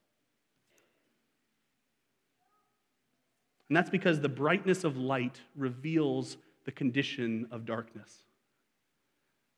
And 3.70 3.78
that's 3.78 3.90
because 3.90 4.20
the 4.20 4.30
brightness 4.30 4.84
of 4.84 4.98
light 4.98 5.40
reveals 5.56 6.38
the 6.66 6.72
condition 6.72 7.48
of 7.52 7.66
darkness. 7.66 8.24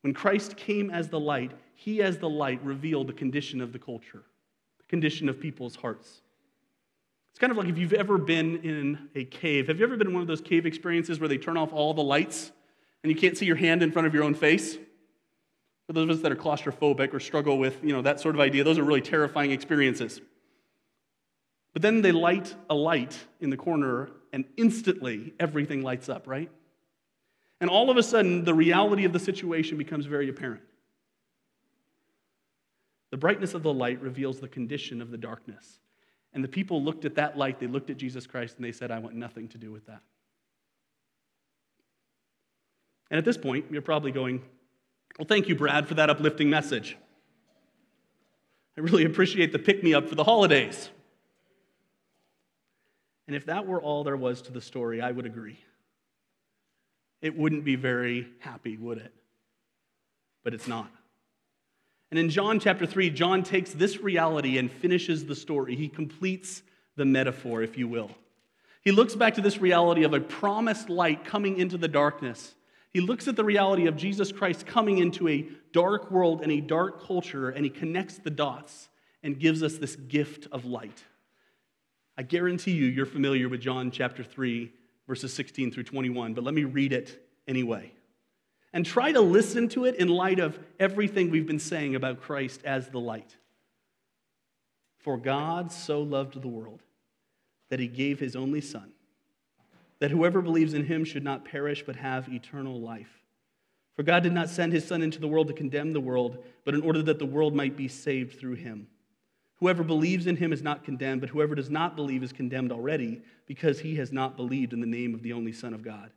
When 0.01 0.13
Christ 0.13 0.57
came 0.57 0.89
as 0.89 1.09
the 1.09 1.19
light, 1.19 1.51
he 1.75 2.01
as 2.01 2.17
the 2.17 2.29
light 2.29 2.63
revealed 2.63 3.07
the 3.07 3.13
condition 3.13 3.61
of 3.61 3.71
the 3.71 3.79
culture, 3.79 4.23
the 4.77 4.83
condition 4.87 5.29
of 5.29 5.39
people's 5.39 5.75
hearts. 5.75 6.21
It's 7.31 7.39
kind 7.39 7.51
of 7.51 7.57
like 7.57 7.69
if 7.69 7.77
you've 7.77 7.93
ever 7.93 8.17
been 8.17 8.57
in 8.57 9.09
a 9.15 9.23
cave. 9.23 9.67
Have 9.67 9.79
you 9.79 9.85
ever 9.85 9.95
been 9.95 10.07
in 10.07 10.13
one 10.13 10.21
of 10.21 10.27
those 10.27 10.41
cave 10.41 10.65
experiences 10.65 11.19
where 11.19 11.29
they 11.29 11.37
turn 11.37 11.55
off 11.55 11.71
all 11.71 11.93
the 11.93 12.03
lights 12.03 12.51
and 13.03 13.11
you 13.11 13.17
can't 13.17 13.37
see 13.37 13.45
your 13.45 13.55
hand 13.55 13.83
in 13.83 13.91
front 13.91 14.07
of 14.07 14.13
your 14.13 14.23
own 14.23 14.35
face? 14.35 14.77
For 15.87 15.93
those 15.93 16.03
of 16.03 16.09
us 16.17 16.21
that 16.21 16.31
are 16.31 16.35
claustrophobic 16.35 17.13
or 17.13 17.19
struggle 17.19 17.57
with, 17.57 17.83
you 17.83 17.93
know, 17.93 18.01
that 18.01 18.19
sort 18.19 18.35
of 18.35 18.41
idea, 18.41 18.63
those 18.63 18.77
are 18.77 18.83
really 18.83 19.01
terrifying 19.01 19.51
experiences. 19.51 20.21
But 21.73 21.81
then 21.81 22.01
they 22.01 22.11
light 22.11 22.53
a 22.69 22.75
light 22.75 23.17
in 23.39 23.49
the 23.49 23.57
corner, 23.57 24.09
and 24.33 24.45
instantly 24.57 25.33
everything 25.39 25.81
lights 25.81 26.09
up, 26.09 26.27
right? 26.27 26.49
And 27.59 27.69
all 27.69 27.89
of 27.89 27.97
a 27.97 28.03
sudden, 28.03 28.43
the 28.43 28.53
reality 28.53 29.05
of 29.05 29.13
the 29.13 29.19
situation 29.19 29.77
becomes 29.77 30.05
very 30.05 30.29
apparent. 30.29 30.63
The 33.11 33.17
brightness 33.17 33.53
of 33.53 33.63
the 33.63 33.73
light 33.73 34.01
reveals 34.01 34.39
the 34.39 34.47
condition 34.47 35.01
of 35.01 35.11
the 35.11 35.17
darkness. 35.17 35.79
And 36.33 36.43
the 36.43 36.47
people 36.47 36.81
looked 36.81 37.03
at 37.03 37.15
that 37.15 37.37
light, 37.37 37.59
they 37.59 37.67
looked 37.67 37.89
at 37.89 37.97
Jesus 37.97 38.25
Christ, 38.25 38.55
and 38.55 38.65
they 38.65 38.71
said, 38.71 38.89
I 38.89 38.99
want 38.99 39.15
nothing 39.15 39.49
to 39.49 39.57
do 39.57 39.71
with 39.71 39.85
that. 39.87 40.01
And 43.11 43.17
at 43.17 43.25
this 43.25 43.37
point, 43.37 43.65
you're 43.69 43.81
probably 43.81 44.11
going, 44.11 44.41
Well, 45.19 45.27
thank 45.27 45.47
you, 45.47 45.55
Brad, 45.55 45.87
for 45.87 45.93
that 45.95 46.09
uplifting 46.09 46.49
message. 46.49 46.97
I 48.77 48.81
really 48.81 49.03
appreciate 49.05 49.51
the 49.51 49.59
pick 49.59 49.83
me 49.83 49.93
up 49.93 50.07
for 50.07 50.15
the 50.15 50.23
holidays. 50.23 50.89
And 53.27 53.35
if 53.35 53.45
that 53.45 53.67
were 53.67 53.81
all 53.81 54.03
there 54.03 54.17
was 54.17 54.41
to 54.43 54.51
the 54.51 54.61
story, 54.61 55.01
I 55.01 55.11
would 55.11 55.25
agree. 55.25 55.59
It 57.21 57.37
wouldn't 57.37 57.65
be 57.65 57.75
very 57.75 58.27
happy, 58.39 58.77
would 58.77 58.97
it? 58.97 59.13
But 60.43 60.53
it's 60.53 60.67
not. 60.67 60.89
And 62.09 62.19
in 62.19 62.29
John 62.29 62.59
chapter 62.59 62.85
3, 62.85 63.09
John 63.11 63.43
takes 63.43 63.71
this 63.71 63.99
reality 63.99 64.57
and 64.57 64.71
finishes 64.71 65.25
the 65.25 65.35
story. 65.35 65.75
He 65.75 65.87
completes 65.87 66.63
the 66.95 67.05
metaphor, 67.05 67.61
if 67.61 67.77
you 67.77 67.87
will. 67.87 68.09
He 68.81 68.91
looks 68.91 69.15
back 69.15 69.35
to 69.35 69.41
this 69.41 69.59
reality 69.59 70.03
of 70.03 70.13
a 70.13 70.19
promised 70.19 70.89
light 70.89 71.23
coming 71.23 71.57
into 71.57 71.77
the 71.77 71.87
darkness. 71.87 72.55
He 72.91 72.99
looks 72.99 73.27
at 73.27 73.35
the 73.35 73.43
reality 73.43 73.87
of 73.87 73.95
Jesus 73.95 74.31
Christ 74.31 74.65
coming 74.65 74.97
into 74.97 75.27
a 75.27 75.47
dark 75.71 76.11
world 76.11 76.41
and 76.41 76.51
a 76.51 76.59
dark 76.59 77.05
culture, 77.05 77.49
and 77.49 77.63
he 77.63 77.69
connects 77.69 78.17
the 78.17 78.29
dots 78.29 78.89
and 79.23 79.39
gives 79.39 79.63
us 79.63 79.77
this 79.77 79.95
gift 79.95 80.47
of 80.51 80.65
light. 80.65 81.03
I 82.17 82.23
guarantee 82.23 82.71
you, 82.71 82.85
you're 82.85 83.05
familiar 83.05 83.47
with 83.47 83.61
John 83.61 83.91
chapter 83.91 84.23
3, 84.23 84.71
verses 85.07 85.33
16 85.33 85.71
through 85.71 85.83
21, 85.83 86.33
but 86.33 86.43
let 86.43 86.53
me 86.53 86.65
read 86.65 86.91
it 86.91 87.25
anyway. 87.47 87.93
And 88.73 88.85
try 88.85 89.11
to 89.11 89.21
listen 89.21 89.69
to 89.69 89.85
it 89.85 89.95
in 89.95 90.07
light 90.07 90.39
of 90.39 90.59
everything 90.79 91.29
we've 91.29 91.47
been 91.47 91.59
saying 91.59 91.95
about 91.95 92.21
Christ 92.21 92.61
as 92.63 92.89
the 92.89 92.99
light. 92.99 93.35
For 94.99 95.17
God 95.17 95.71
so 95.71 96.01
loved 96.01 96.41
the 96.41 96.47
world 96.47 96.81
that 97.69 97.79
he 97.79 97.87
gave 97.87 98.19
his 98.19 98.35
only 98.35 98.61
Son, 98.61 98.91
that 100.01 100.11
whoever 100.11 100.41
believes 100.41 100.73
in 100.73 100.83
him 100.83 101.05
should 101.05 101.23
not 101.23 101.45
perish 101.45 101.83
but 101.85 101.95
have 101.95 102.27
eternal 102.27 102.81
life. 102.81 103.21
For 103.95 104.01
God 104.01 104.23
did 104.23 104.33
not 104.33 104.49
send 104.49 104.73
his 104.73 104.83
Son 104.83 105.03
into 105.03 105.19
the 105.19 105.27
world 105.27 105.47
to 105.47 105.53
condemn 105.53 105.93
the 105.93 106.01
world, 106.01 106.43
but 106.65 106.73
in 106.73 106.81
order 106.81 107.03
that 107.03 107.19
the 107.19 107.25
world 107.25 107.53
might 107.53 107.77
be 107.77 107.87
saved 107.87 108.39
through 108.39 108.55
him. 108.55 108.87
Whoever 109.57 109.83
believes 109.83 110.25
in 110.25 110.37
him 110.37 110.51
is 110.51 110.63
not 110.63 110.83
condemned, 110.83 111.21
but 111.21 111.29
whoever 111.29 111.53
does 111.53 111.69
not 111.69 111.95
believe 111.95 112.23
is 112.23 112.33
condemned 112.33 112.71
already 112.71 113.21
because 113.45 113.79
he 113.79 113.95
has 113.97 114.11
not 114.11 114.35
believed 114.35 114.73
in 114.73 114.81
the 114.81 114.87
name 114.87 115.13
of 115.13 115.21
the 115.21 115.33
only 115.33 115.51
Son 115.51 115.71
of 115.71 115.83
God. 115.83 116.09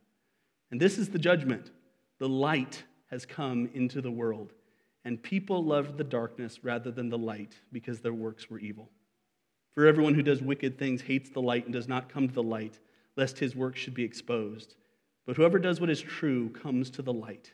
And 0.71 0.81
this 0.81 0.97
is 0.97 1.11
the 1.11 1.19
judgment 1.19 1.71
the 2.19 2.29
light 2.29 2.85
has 3.11 3.27
come 3.27 3.69
into 3.75 4.01
the 4.01 4.11
world, 4.11 4.55
and 5.05 5.23
people 5.23 5.63
loved 5.63 5.99
the 5.99 6.05
darkness 6.05 6.65
rather 6.65 6.91
than 6.91 7.11
the 7.11 7.19
light 7.19 7.61
because 7.71 8.01
their 8.01 8.15
works 8.15 8.49
were 8.49 8.59
evil. 8.59 8.89
For 9.73 9.85
everyone 9.85 10.15
who 10.15 10.23
does 10.23 10.41
wicked 10.41 10.79
things 10.79 11.03
hates 11.03 11.29
the 11.29 11.43
light 11.43 11.65
and 11.65 11.73
does 11.75 11.89
not 11.89 12.09
come 12.09 12.29
to 12.29 12.35
the 12.35 12.43
light, 12.43 12.79
lest 13.17 13.39
his 13.39 13.55
works 13.55 13.81
should 13.81 13.95
be 13.95 14.05
exposed. 14.05 14.75
But 15.27 15.37
whoever 15.37 15.59
does 15.59 15.81
what 15.81 15.91
is 15.91 16.01
true 16.01 16.51
comes 16.51 16.91
to 16.91 17.03
the 17.03 17.13
light, 17.13 17.53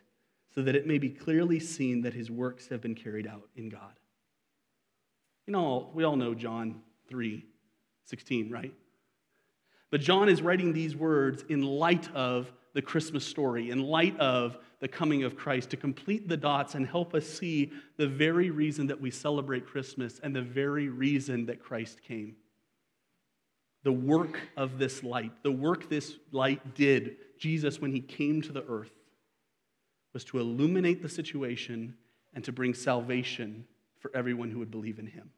so 0.53 0.61
that 0.61 0.75
it 0.75 0.87
may 0.87 0.97
be 0.97 1.09
clearly 1.09 1.59
seen 1.59 2.01
that 2.01 2.13
his 2.13 2.29
works 2.29 2.67
have 2.67 2.81
been 2.81 2.95
carried 2.95 3.27
out 3.27 3.47
in 3.55 3.69
God. 3.69 3.99
You 5.47 5.53
know, 5.53 5.89
we 5.93 6.03
all 6.03 6.15
know 6.15 6.33
John 6.33 6.81
3 7.09 7.45
16, 8.05 8.49
right? 8.49 8.73
But 9.89 10.01
John 10.01 10.27
is 10.27 10.41
writing 10.41 10.73
these 10.73 10.95
words 10.95 11.45
in 11.49 11.61
light 11.61 12.13
of 12.13 12.51
the 12.73 12.81
Christmas 12.81 13.25
story, 13.25 13.69
in 13.69 13.81
light 13.81 14.17
of 14.19 14.57
the 14.79 14.87
coming 14.87 15.23
of 15.23 15.35
Christ, 15.35 15.69
to 15.71 15.77
complete 15.77 16.27
the 16.27 16.37
dots 16.37 16.75
and 16.75 16.87
help 16.87 17.13
us 17.13 17.25
see 17.25 17.71
the 17.97 18.07
very 18.07 18.49
reason 18.49 18.87
that 18.87 18.99
we 18.99 19.11
celebrate 19.11 19.67
Christmas 19.67 20.19
and 20.23 20.35
the 20.35 20.41
very 20.41 20.89
reason 20.89 21.45
that 21.45 21.61
Christ 21.61 22.01
came. 22.01 22.35
The 23.83 23.91
work 23.91 24.39
of 24.55 24.77
this 24.77 25.03
light, 25.03 25.31
the 25.43 25.51
work 25.51 25.89
this 25.89 26.15
light 26.31 26.75
did, 26.75 27.17
Jesus, 27.39 27.81
when 27.81 27.91
he 27.91 27.99
came 27.99 28.41
to 28.43 28.51
the 28.51 28.63
earth, 28.65 28.91
was 30.13 30.23
to 30.25 30.39
illuminate 30.39 31.01
the 31.01 31.09
situation 31.09 31.95
and 32.33 32.43
to 32.43 32.51
bring 32.51 32.73
salvation 32.73 33.65
for 33.99 34.11
everyone 34.15 34.51
who 34.51 34.59
would 34.59 34.71
believe 34.71 34.99
in 34.99 35.07
him. 35.07 35.31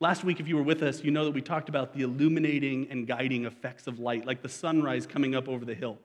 Last 0.00 0.24
week, 0.24 0.40
if 0.40 0.48
you 0.48 0.56
were 0.56 0.62
with 0.62 0.82
us, 0.82 1.04
you 1.04 1.10
know 1.10 1.26
that 1.26 1.34
we 1.34 1.42
talked 1.42 1.68
about 1.68 1.92
the 1.92 2.02
illuminating 2.02 2.88
and 2.90 3.06
guiding 3.06 3.44
effects 3.44 3.86
of 3.86 3.98
light, 3.98 4.24
like 4.24 4.40
the 4.40 4.48
sunrise 4.48 5.06
coming 5.06 5.34
up 5.34 5.46
over 5.48 5.66
the 5.66 5.74
hill. 5.74 5.98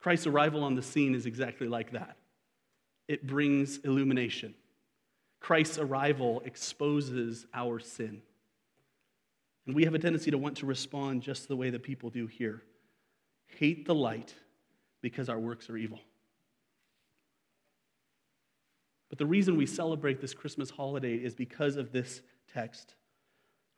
Christ's 0.00 0.26
arrival 0.26 0.64
on 0.64 0.74
the 0.74 0.82
scene 0.82 1.14
is 1.14 1.26
exactly 1.26 1.68
like 1.68 1.92
that. 1.92 2.16
it 3.06 3.26
brings 3.26 3.78
illumination. 3.78 4.54
Christ's 5.40 5.78
arrival 5.78 6.42
exposes 6.44 7.46
our 7.52 7.78
sin. 7.78 8.22
And 9.66 9.74
we 9.76 9.84
have 9.84 9.94
a 9.94 9.98
tendency 9.98 10.30
to 10.30 10.38
want 10.38 10.56
to 10.58 10.66
respond 10.66 11.22
just 11.22 11.48
the 11.48 11.56
way 11.56 11.70
that 11.70 11.82
people 11.82 12.10
do 12.10 12.26
here 12.26 12.62
hate 13.58 13.86
the 13.86 13.94
light 13.94 14.34
because 15.02 15.28
our 15.28 15.38
works 15.38 15.68
are 15.68 15.76
evil. 15.76 16.00
But 19.08 19.18
the 19.18 19.26
reason 19.26 19.56
we 19.56 19.66
celebrate 19.66 20.20
this 20.20 20.32
Christmas 20.32 20.70
holiday 20.70 21.16
is 21.16 21.34
because 21.34 21.76
of 21.76 21.92
this 21.92 22.22
text. 22.52 22.94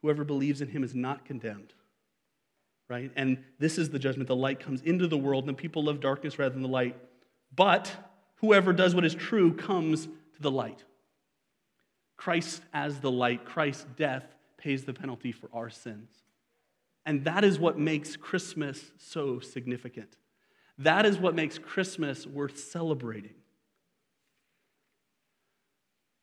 Whoever 0.03 0.23
believes 0.23 0.61
in 0.61 0.69
him 0.69 0.85
is 0.85 0.95
not 0.95 1.25
condemned. 1.25 1.75
Right? 2.88 3.11
And 3.17 3.43
this 3.59 3.79
is 3.79 3.91
the 3.91 3.99
judgment. 3.99 4.29
The 4.29 4.37
light 4.37 4.61
comes 4.61 4.83
into 4.83 5.09
the 5.09 5.17
world, 5.17 5.49
and 5.49 5.57
people 5.57 5.83
love 5.85 6.00
darkness 6.00 6.38
rather 6.38 6.53
than 6.53 6.62
the 6.62 6.69
light. 6.69 6.97
But 7.57 7.93
whoever 8.37 8.73
does 8.73 8.95
what 8.95 9.05
is 9.05 9.14
true 9.14 9.55
comes 9.55 10.05
to 10.07 10.43
the 10.43 10.50
light. 10.50 10.85
Christ 12.17 12.62
as 12.73 13.00
the 13.00 13.11
light, 13.11 13.45
Christ's 13.45 13.87
death 13.97 14.34
pays 14.64 14.85
the 14.85 14.94
penalty 14.94 15.30
for 15.30 15.50
our 15.52 15.68
sins. 15.68 16.11
And 17.04 17.25
that 17.26 17.44
is 17.44 17.59
what 17.59 17.78
makes 17.78 18.16
Christmas 18.16 18.92
so 18.97 19.38
significant. 19.38 20.16
That 20.78 21.04
is 21.04 21.18
what 21.18 21.35
makes 21.35 21.59
Christmas 21.59 22.26
worth 22.26 22.59
celebrating. 22.59 23.35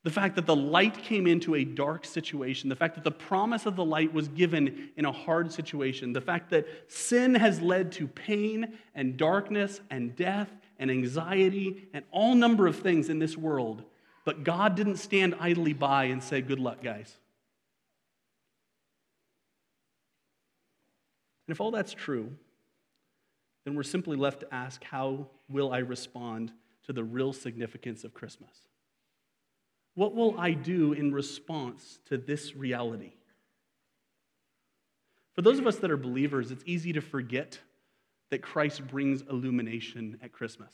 The 0.03 0.10
fact 0.10 0.36
that 0.36 0.48
the 0.48 0.55
light 0.55 0.98
came 0.98 1.27
into 1.27 1.53
a 1.53 1.63
dark 1.63 2.03
situation, 2.03 2.67
the 2.67 2.75
fact 2.75 2.95
that 2.95 3.03
the 3.03 3.12
promise 3.12 3.67
of 3.67 3.75
the 3.75 3.86
light 3.86 4.12
was 4.12 4.27
given 4.29 4.89
in 4.98 5.05
a 5.05 5.12
hard 5.12 5.53
situation, 5.53 6.12
the 6.12 6.19
fact 6.19 6.50
that 6.50 6.65
sin 6.88 7.36
has 7.36 7.62
led 7.62 7.91
to 7.93 8.07
pain 8.07 8.79
and 8.95 9.15
darkness 9.15 9.79
and 9.91 10.15
death 10.15 10.50
and 10.79 10.89
anxiety 10.89 11.88
and 11.93 12.03
all 12.10 12.33
number 12.33 12.65
of 12.65 12.79
things 12.79 13.10
in 13.10 13.19
this 13.19 13.38
world, 13.38 13.83
but 14.25 14.43
God 14.43 14.74
didn't 14.74 14.98
stand 14.98 15.36
idly 15.39 15.74
by 15.74 16.05
and 16.05 16.24
say, 16.24 16.41
Good 16.41 16.60
luck, 16.60 16.81
guys. 16.81 17.21
And 21.51 21.58
if 21.58 21.60
all 21.60 21.72
that's 21.72 21.91
true, 21.91 22.31
then 23.65 23.75
we're 23.75 23.84
simply 23.84 24.15
left 24.15 24.39
to 24.39 24.53
ask, 24.53 24.81
How 24.86 25.27
will 25.50 25.74
I 25.74 25.79
respond 25.79 26.53
to 26.86 26.93
the 26.93 27.03
real 27.03 27.34
significance 27.34 28.05
of 28.05 28.13
Christmas? 28.13 28.70
What 29.96 30.15
will 30.15 30.39
I 30.39 30.51
do 30.51 30.93
in 30.93 31.12
response 31.12 32.00
to 32.05 32.17
this 32.17 32.55
reality? 32.55 33.15
For 35.34 35.41
those 35.41 35.60
of 35.60 35.67
us 35.67 35.75
that 35.79 35.91
are 35.91 35.98
believers, 35.98 36.51
it's 36.51 36.63
easy 36.65 36.93
to 36.93 37.01
forget 37.01 37.60
that 38.29 38.41
Christ 38.41 38.88
brings 38.88 39.22
illumination 39.24 40.20
at 40.24 40.31
Christmas. 40.31 40.74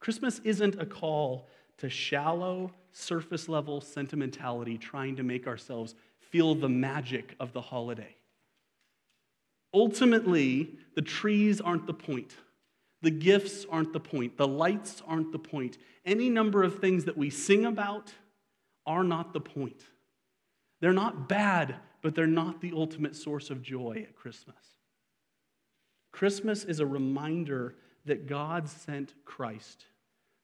Christmas 0.00 0.40
isn't 0.44 0.80
a 0.80 0.86
call 0.86 1.46
to 1.76 1.90
shallow, 1.90 2.72
surface 2.92 3.50
level 3.50 3.82
sentimentality 3.82 4.78
trying 4.78 5.16
to 5.16 5.22
make 5.22 5.46
ourselves 5.46 5.94
feel 6.30 6.54
the 6.54 6.70
magic 6.70 7.36
of 7.38 7.52
the 7.52 7.60
holiday. 7.60 8.16
Ultimately, 9.74 10.76
the 10.94 11.02
trees 11.02 11.60
aren't 11.60 11.86
the 11.86 11.94
point. 11.94 12.36
The 13.00 13.10
gifts 13.10 13.66
aren't 13.68 13.92
the 13.92 14.00
point. 14.00 14.36
The 14.36 14.46
lights 14.46 15.02
aren't 15.06 15.32
the 15.32 15.38
point. 15.38 15.78
Any 16.04 16.28
number 16.28 16.62
of 16.62 16.78
things 16.78 17.04
that 17.04 17.16
we 17.16 17.30
sing 17.30 17.64
about 17.64 18.12
are 18.86 19.04
not 19.04 19.32
the 19.32 19.40
point. 19.40 19.84
They're 20.80 20.92
not 20.92 21.28
bad, 21.28 21.76
but 22.00 22.14
they're 22.14 22.26
not 22.26 22.60
the 22.60 22.72
ultimate 22.74 23.16
source 23.16 23.50
of 23.50 23.62
joy 23.62 24.04
at 24.06 24.14
Christmas. 24.14 24.56
Christmas 26.12 26.64
is 26.64 26.80
a 26.80 26.86
reminder 26.86 27.76
that 28.04 28.26
God 28.26 28.68
sent 28.68 29.14
Christ 29.24 29.86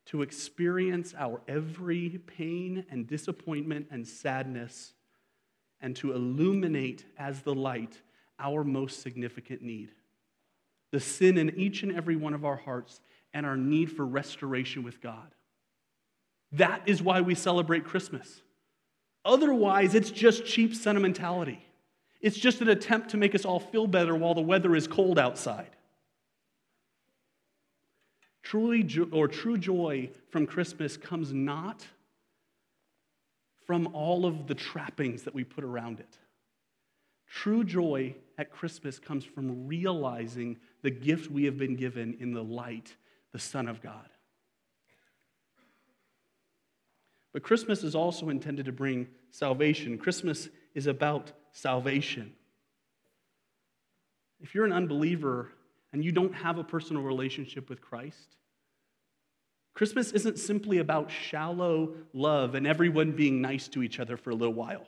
to 0.07 0.23
experience 0.23 1.15
our 1.19 1.43
every 1.47 2.21
pain 2.27 2.85
and 2.91 3.07
disappointment 3.07 3.89
and 3.91 4.07
sadness 4.07 4.95
and 5.81 5.95
to 5.97 6.13
illuminate 6.13 7.05
as 7.19 7.43
the 7.43 7.55
light 7.55 8.01
our 8.39 8.65
most 8.65 9.03
significant 9.03 9.63
need 9.63 9.91
the 10.91 11.01
sin 11.01 11.39
in 11.39 11.51
each 11.59 11.83
and 11.83 11.95
every 11.95 12.17
one 12.17 12.35
of 12.35 12.45
our 12.45 12.57
hearts, 12.57 13.01
and 13.35 13.45
our 13.45 13.57
need 13.57 13.93
for 13.93 14.07
restoration 14.07 14.83
with 14.83 15.01
God. 15.01 15.35
That 16.53 16.83
is 16.87 17.03
why 17.03 17.21
we 17.21 17.35
celebrate 17.35 17.85
Christmas. 17.85 18.41
Otherwise, 19.25 19.95
it's 19.95 20.11
just 20.11 20.47
cheap 20.47 20.75
sentimentality. 20.75 21.63
It's 22.23 22.39
just 22.39 22.63
an 22.63 22.69
attempt 22.69 23.11
to 23.11 23.19
make 23.19 23.35
us 23.35 23.45
all 23.45 23.61
feel 23.61 23.87
better 23.87 24.17
while 24.17 24.35
the 24.35 24.41
weather 24.41 24.75
is 24.75 24.89
cold 24.89 25.19
outside. 25.19 25.69
Truly, 28.43 28.89
or 29.13 29.29
true 29.29 29.59
joy 29.59 30.09
from 30.31 30.47
Christmas 30.47 30.97
comes 30.97 31.35
not 31.35 31.87
from 33.67 33.89
all 33.93 34.25
of 34.25 34.47
the 34.47 34.55
trappings 34.55 35.25
that 35.25 35.35
we 35.35 35.45
put 35.45 35.65
around 35.65 36.01
it. 36.01 36.19
True 37.31 37.63
joy 37.63 38.15
at 38.39 38.51
Christmas 38.51 38.99
comes 38.99 39.25
from 39.25 39.67
realizing 39.67 40.57
the 40.83 40.91
gift 40.91 41.31
we 41.31 41.45
have 41.45 41.59
been 41.59 41.77
given 41.77 42.17
in 42.21 42.33
the 42.33 42.43
light, 42.43 42.97
the 43.33 43.39
Son 43.39 43.69
of 43.69 43.83
God. 43.83 44.09
But 47.33 47.43
Christmas 47.43 47.85
is 47.85 47.95
also 47.95 48.31
intended 48.31 48.67
to 48.67 48.73
bring 48.73 49.09
salvation. 49.31 49.99
Christmas 49.99 50.49
is 50.75 50.87
about 50.87 51.33
salvation. 51.53 52.33
If 54.41 54.55
you're 54.55 54.65
an 54.65 54.73
unbeliever 54.73 55.53
and 55.93 56.05
you 56.05 56.13
don't 56.13 56.35
have 56.35 56.59
a 56.59 56.65
personal 56.65 57.03
relationship 57.03 57.69
with 57.69 57.81
Christ, 57.81 58.37
Christmas 59.75 60.13
isn't 60.13 60.39
simply 60.39 60.79
about 60.79 61.11
shallow 61.11 61.95
love 62.13 62.55
and 62.55 62.67
everyone 62.67 63.13
being 63.13 63.41
nice 63.41 63.69
to 63.69 63.83
each 63.83 64.01
other 64.01 64.17
for 64.17 64.31
a 64.31 64.35
little 64.35 64.55
while. 64.55 64.87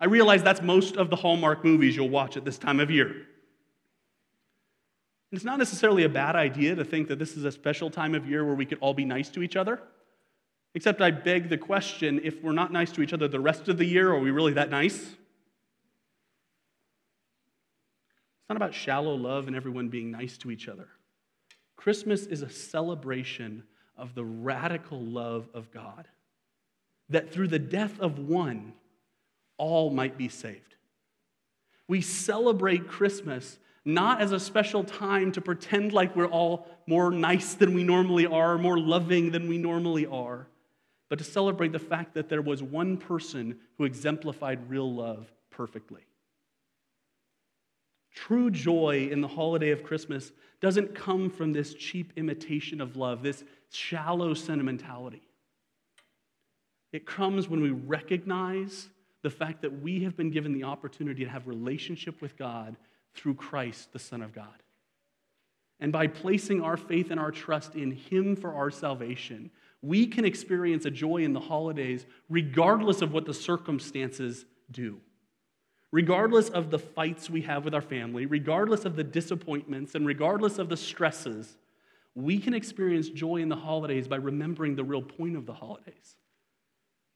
I 0.00 0.06
realize 0.06 0.42
that's 0.42 0.62
most 0.62 0.96
of 0.96 1.10
the 1.10 1.16
Hallmark 1.16 1.64
movies 1.64 1.96
you'll 1.96 2.10
watch 2.10 2.36
at 2.36 2.44
this 2.44 2.58
time 2.58 2.80
of 2.80 2.90
year. 2.90 3.26
It's 5.32 5.44
not 5.44 5.58
necessarily 5.58 6.04
a 6.04 6.08
bad 6.08 6.36
idea 6.36 6.74
to 6.74 6.84
think 6.84 7.08
that 7.08 7.18
this 7.18 7.36
is 7.36 7.44
a 7.44 7.52
special 7.52 7.90
time 7.90 8.14
of 8.14 8.28
year 8.28 8.44
where 8.44 8.54
we 8.54 8.64
could 8.64 8.78
all 8.80 8.94
be 8.94 9.04
nice 9.04 9.28
to 9.30 9.42
each 9.42 9.56
other. 9.56 9.80
Except 10.74 11.00
I 11.00 11.10
beg 11.10 11.48
the 11.48 11.58
question 11.58 12.20
if 12.22 12.42
we're 12.42 12.52
not 12.52 12.72
nice 12.72 12.92
to 12.92 13.02
each 13.02 13.12
other 13.12 13.28
the 13.28 13.40
rest 13.40 13.68
of 13.68 13.78
the 13.78 13.84
year, 13.84 14.12
are 14.12 14.20
we 14.20 14.30
really 14.30 14.52
that 14.52 14.70
nice? 14.70 14.96
It's 14.98 15.16
not 18.48 18.56
about 18.56 18.74
shallow 18.74 19.14
love 19.14 19.46
and 19.46 19.56
everyone 19.56 19.88
being 19.88 20.10
nice 20.10 20.36
to 20.38 20.50
each 20.50 20.68
other. 20.68 20.88
Christmas 21.76 22.26
is 22.26 22.42
a 22.42 22.50
celebration 22.50 23.64
of 23.96 24.14
the 24.14 24.24
radical 24.24 25.00
love 25.00 25.48
of 25.54 25.70
God, 25.72 26.06
that 27.08 27.32
through 27.32 27.48
the 27.48 27.58
death 27.58 27.98
of 27.98 28.18
one, 28.18 28.74
all 29.58 29.90
might 29.90 30.16
be 30.16 30.28
saved. 30.28 30.76
We 31.88 32.00
celebrate 32.00 32.88
Christmas 32.88 33.58
not 33.84 34.20
as 34.20 34.32
a 34.32 34.40
special 34.40 34.82
time 34.82 35.30
to 35.30 35.40
pretend 35.40 35.92
like 35.92 36.16
we're 36.16 36.26
all 36.26 36.66
more 36.88 37.12
nice 37.12 37.54
than 37.54 37.72
we 37.72 37.84
normally 37.84 38.26
are, 38.26 38.58
more 38.58 38.78
loving 38.78 39.30
than 39.30 39.48
we 39.48 39.58
normally 39.58 40.06
are, 40.06 40.48
but 41.08 41.18
to 41.18 41.24
celebrate 41.24 41.70
the 41.70 41.78
fact 41.78 42.14
that 42.14 42.28
there 42.28 42.42
was 42.42 42.62
one 42.62 42.96
person 42.96 43.56
who 43.78 43.84
exemplified 43.84 44.68
real 44.68 44.92
love 44.92 45.32
perfectly. 45.50 46.02
True 48.12 48.50
joy 48.50 49.08
in 49.12 49.20
the 49.20 49.28
holiday 49.28 49.70
of 49.70 49.84
Christmas 49.84 50.32
doesn't 50.60 50.94
come 50.94 51.30
from 51.30 51.52
this 51.52 51.74
cheap 51.74 52.12
imitation 52.16 52.80
of 52.80 52.96
love, 52.96 53.22
this 53.22 53.44
shallow 53.70 54.34
sentimentality. 54.34 55.22
It 56.92 57.06
comes 57.06 57.48
when 57.48 57.60
we 57.60 57.70
recognize 57.70 58.88
the 59.26 59.30
fact 59.30 59.62
that 59.62 59.82
we 59.82 60.04
have 60.04 60.16
been 60.16 60.30
given 60.30 60.52
the 60.52 60.62
opportunity 60.62 61.24
to 61.24 61.28
have 61.28 61.48
relationship 61.48 62.22
with 62.22 62.36
God 62.36 62.76
through 63.12 63.34
Christ, 63.34 63.92
the 63.92 63.98
Son 63.98 64.22
of 64.22 64.32
God. 64.32 64.62
And 65.80 65.90
by 65.90 66.06
placing 66.06 66.62
our 66.62 66.76
faith 66.76 67.10
and 67.10 67.18
our 67.18 67.32
trust 67.32 67.74
in 67.74 67.90
Him 67.90 68.36
for 68.36 68.54
our 68.54 68.70
salvation, 68.70 69.50
we 69.82 70.06
can 70.06 70.24
experience 70.24 70.84
a 70.84 70.92
joy 70.92 71.24
in 71.24 71.32
the 71.32 71.40
holidays 71.40 72.06
regardless 72.28 73.02
of 73.02 73.12
what 73.12 73.26
the 73.26 73.34
circumstances 73.34 74.44
do. 74.70 75.00
Regardless 75.90 76.48
of 76.48 76.70
the 76.70 76.78
fights 76.78 77.28
we 77.28 77.42
have 77.42 77.64
with 77.64 77.74
our 77.74 77.80
family, 77.80 78.26
regardless 78.26 78.84
of 78.84 78.94
the 78.94 79.02
disappointments, 79.02 79.96
and 79.96 80.06
regardless 80.06 80.60
of 80.60 80.68
the 80.68 80.76
stresses, 80.76 81.58
we 82.14 82.38
can 82.38 82.54
experience 82.54 83.08
joy 83.08 83.38
in 83.38 83.48
the 83.48 83.56
holidays 83.56 84.06
by 84.06 84.18
remembering 84.18 84.76
the 84.76 84.84
real 84.84 85.02
point 85.02 85.36
of 85.36 85.46
the 85.46 85.52
holidays 85.54 86.14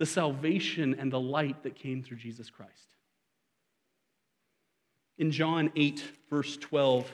the 0.01 0.07
salvation 0.07 0.97
and 0.99 1.13
the 1.13 1.21
light 1.21 1.63
that 1.63 1.75
came 1.75 2.03
through 2.03 2.17
Jesus 2.17 2.49
Christ. 2.49 2.95
In 5.19 5.31
John 5.31 5.71
8, 5.77 6.03
verse 6.31 6.57
12, 6.57 7.13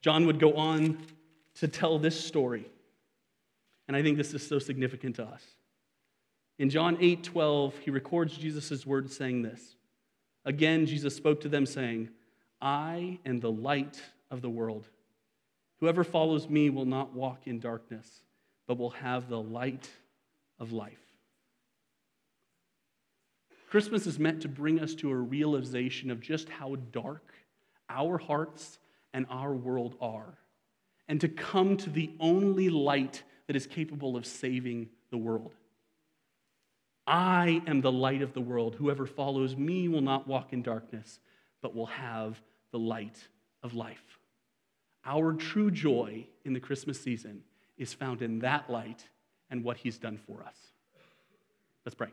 John 0.00 0.26
would 0.26 0.40
go 0.40 0.54
on 0.54 0.98
to 1.60 1.68
tell 1.68 1.96
this 1.96 2.18
story. 2.18 2.66
And 3.86 3.96
I 3.96 4.02
think 4.02 4.16
this 4.16 4.34
is 4.34 4.44
so 4.44 4.58
significant 4.58 5.14
to 5.16 5.22
us. 5.22 5.44
In 6.58 6.70
John 6.70 6.98
8, 7.00 7.22
12, 7.22 7.78
he 7.78 7.92
records 7.92 8.36
Jesus' 8.36 8.84
words 8.84 9.16
saying 9.16 9.42
this. 9.42 9.76
Again, 10.44 10.86
Jesus 10.86 11.14
spoke 11.14 11.40
to 11.42 11.48
them, 11.48 11.66
saying, 11.66 12.08
I 12.60 13.20
am 13.24 13.38
the 13.38 13.52
light 13.52 14.02
of 14.32 14.42
the 14.42 14.50
world. 14.50 14.88
Whoever 15.78 16.02
follows 16.02 16.48
me 16.48 16.68
will 16.68 16.84
not 16.84 17.14
walk 17.14 17.46
in 17.46 17.60
darkness, 17.60 18.24
but 18.66 18.76
will 18.76 18.90
have 18.90 19.28
the 19.28 19.40
light 19.40 19.88
of 20.58 20.72
life. 20.72 21.03
Christmas 23.74 24.06
is 24.06 24.20
meant 24.20 24.40
to 24.42 24.46
bring 24.46 24.78
us 24.78 24.94
to 24.94 25.10
a 25.10 25.16
realization 25.16 26.08
of 26.08 26.20
just 26.20 26.48
how 26.48 26.76
dark 26.92 27.34
our 27.90 28.18
hearts 28.18 28.78
and 29.12 29.26
our 29.28 29.52
world 29.52 29.96
are, 30.00 30.38
and 31.08 31.20
to 31.20 31.26
come 31.26 31.76
to 31.78 31.90
the 31.90 32.12
only 32.20 32.70
light 32.70 33.24
that 33.48 33.56
is 33.56 33.66
capable 33.66 34.16
of 34.16 34.26
saving 34.26 34.90
the 35.10 35.16
world. 35.16 35.56
I 37.08 37.62
am 37.66 37.80
the 37.80 37.90
light 37.90 38.22
of 38.22 38.32
the 38.32 38.40
world. 38.40 38.76
Whoever 38.76 39.06
follows 39.06 39.56
me 39.56 39.88
will 39.88 40.02
not 40.02 40.28
walk 40.28 40.52
in 40.52 40.62
darkness, 40.62 41.18
but 41.60 41.74
will 41.74 41.86
have 41.86 42.40
the 42.70 42.78
light 42.78 43.26
of 43.64 43.74
life. 43.74 44.20
Our 45.04 45.32
true 45.32 45.72
joy 45.72 46.28
in 46.44 46.52
the 46.52 46.60
Christmas 46.60 47.00
season 47.00 47.42
is 47.76 47.92
found 47.92 48.22
in 48.22 48.38
that 48.38 48.70
light 48.70 49.08
and 49.50 49.64
what 49.64 49.78
he's 49.78 49.98
done 49.98 50.20
for 50.28 50.44
us. 50.44 50.58
Let's 51.84 51.96
pray. 51.96 52.10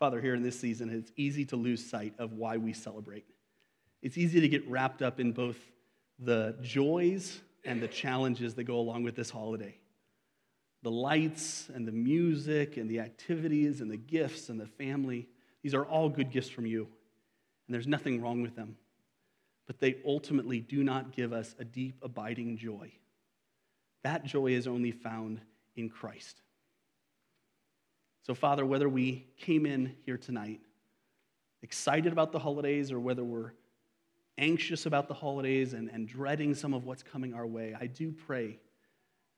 Father, 0.00 0.18
here 0.18 0.34
in 0.34 0.42
this 0.42 0.58
season, 0.58 0.88
it's 0.88 1.12
easy 1.14 1.44
to 1.44 1.56
lose 1.56 1.84
sight 1.84 2.14
of 2.18 2.32
why 2.32 2.56
we 2.56 2.72
celebrate. 2.72 3.26
It's 4.00 4.16
easy 4.16 4.40
to 4.40 4.48
get 4.48 4.66
wrapped 4.66 5.02
up 5.02 5.20
in 5.20 5.32
both 5.32 5.58
the 6.18 6.56
joys 6.62 7.42
and 7.66 7.82
the 7.82 7.88
challenges 7.88 8.54
that 8.54 8.64
go 8.64 8.76
along 8.76 9.02
with 9.02 9.14
this 9.14 9.28
holiday. 9.28 9.76
The 10.82 10.90
lights 10.90 11.68
and 11.74 11.86
the 11.86 11.92
music 11.92 12.78
and 12.78 12.88
the 12.88 13.00
activities 13.00 13.82
and 13.82 13.90
the 13.90 13.98
gifts 13.98 14.48
and 14.48 14.58
the 14.58 14.66
family, 14.66 15.28
these 15.62 15.74
are 15.74 15.84
all 15.84 16.08
good 16.08 16.30
gifts 16.30 16.48
from 16.48 16.64
you, 16.64 16.88
and 17.66 17.74
there's 17.74 17.86
nothing 17.86 18.22
wrong 18.22 18.40
with 18.40 18.56
them. 18.56 18.76
But 19.66 19.80
they 19.80 19.96
ultimately 20.06 20.60
do 20.60 20.82
not 20.82 21.12
give 21.12 21.34
us 21.34 21.54
a 21.58 21.64
deep, 21.64 21.96
abiding 22.02 22.56
joy. 22.56 22.90
That 24.02 24.24
joy 24.24 24.52
is 24.52 24.66
only 24.66 24.92
found 24.92 25.42
in 25.76 25.90
Christ. 25.90 26.40
So, 28.22 28.34
Father, 28.34 28.66
whether 28.66 28.88
we 28.88 29.26
came 29.38 29.66
in 29.66 29.96
here 30.04 30.18
tonight 30.18 30.60
excited 31.62 32.12
about 32.12 32.32
the 32.32 32.38
holidays 32.38 32.90
or 32.90 33.00
whether 33.00 33.24
we're 33.24 33.52
anxious 34.38 34.86
about 34.86 35.08
the 35.08 35.14
holidays 35.14 35.74
and, 35.74 35.90
and 35.90 36.08
dreading 36.08 36.54
some 36.54 36.72
of 36.72 36.84
what's 36.84 37.02
coming 37.02 37.34
our 37.34 37.46
way, 37.46 37.74
I 37.78 37.86
do 37.86 38.12
pray 38.12 38.58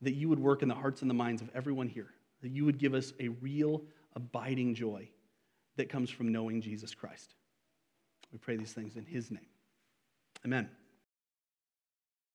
that 0.03 0.15
you 0.15 0.29
would 0.29 0.39
work 0.39 0.63
in 0.63 0.69
the 0.69 0.75
hearts 0.75 1.03
and 1.03 1.11
the 1.11 1.15
minds 1.15 1.43
of 1.43 1.51
everyone 1.55 1.89
here, 1.89 2.11
that 2.43 2.51
you 2.51 2.65
would 2.65 2.79
give 2.79 2.95
us 2.95 3.13
a 3.21 3.29
real, 3.29 3.83
abiding 4.15 4.75
joy 4.75 5.09
that 5.77 5.89
comes 5.89 6.11
from 6.11 6.31
knowing 6.31 6.61
Jesus 6.61 6.95
Christ. 6.95 7.35
We 8.33 8.39
pray 8.39 8.57
these 8.57 8.73
things 8.73 8.97
in 8.97 9.05
his 9.05 9.31
name. 9.31 9.47
Amen. 10.45 10.69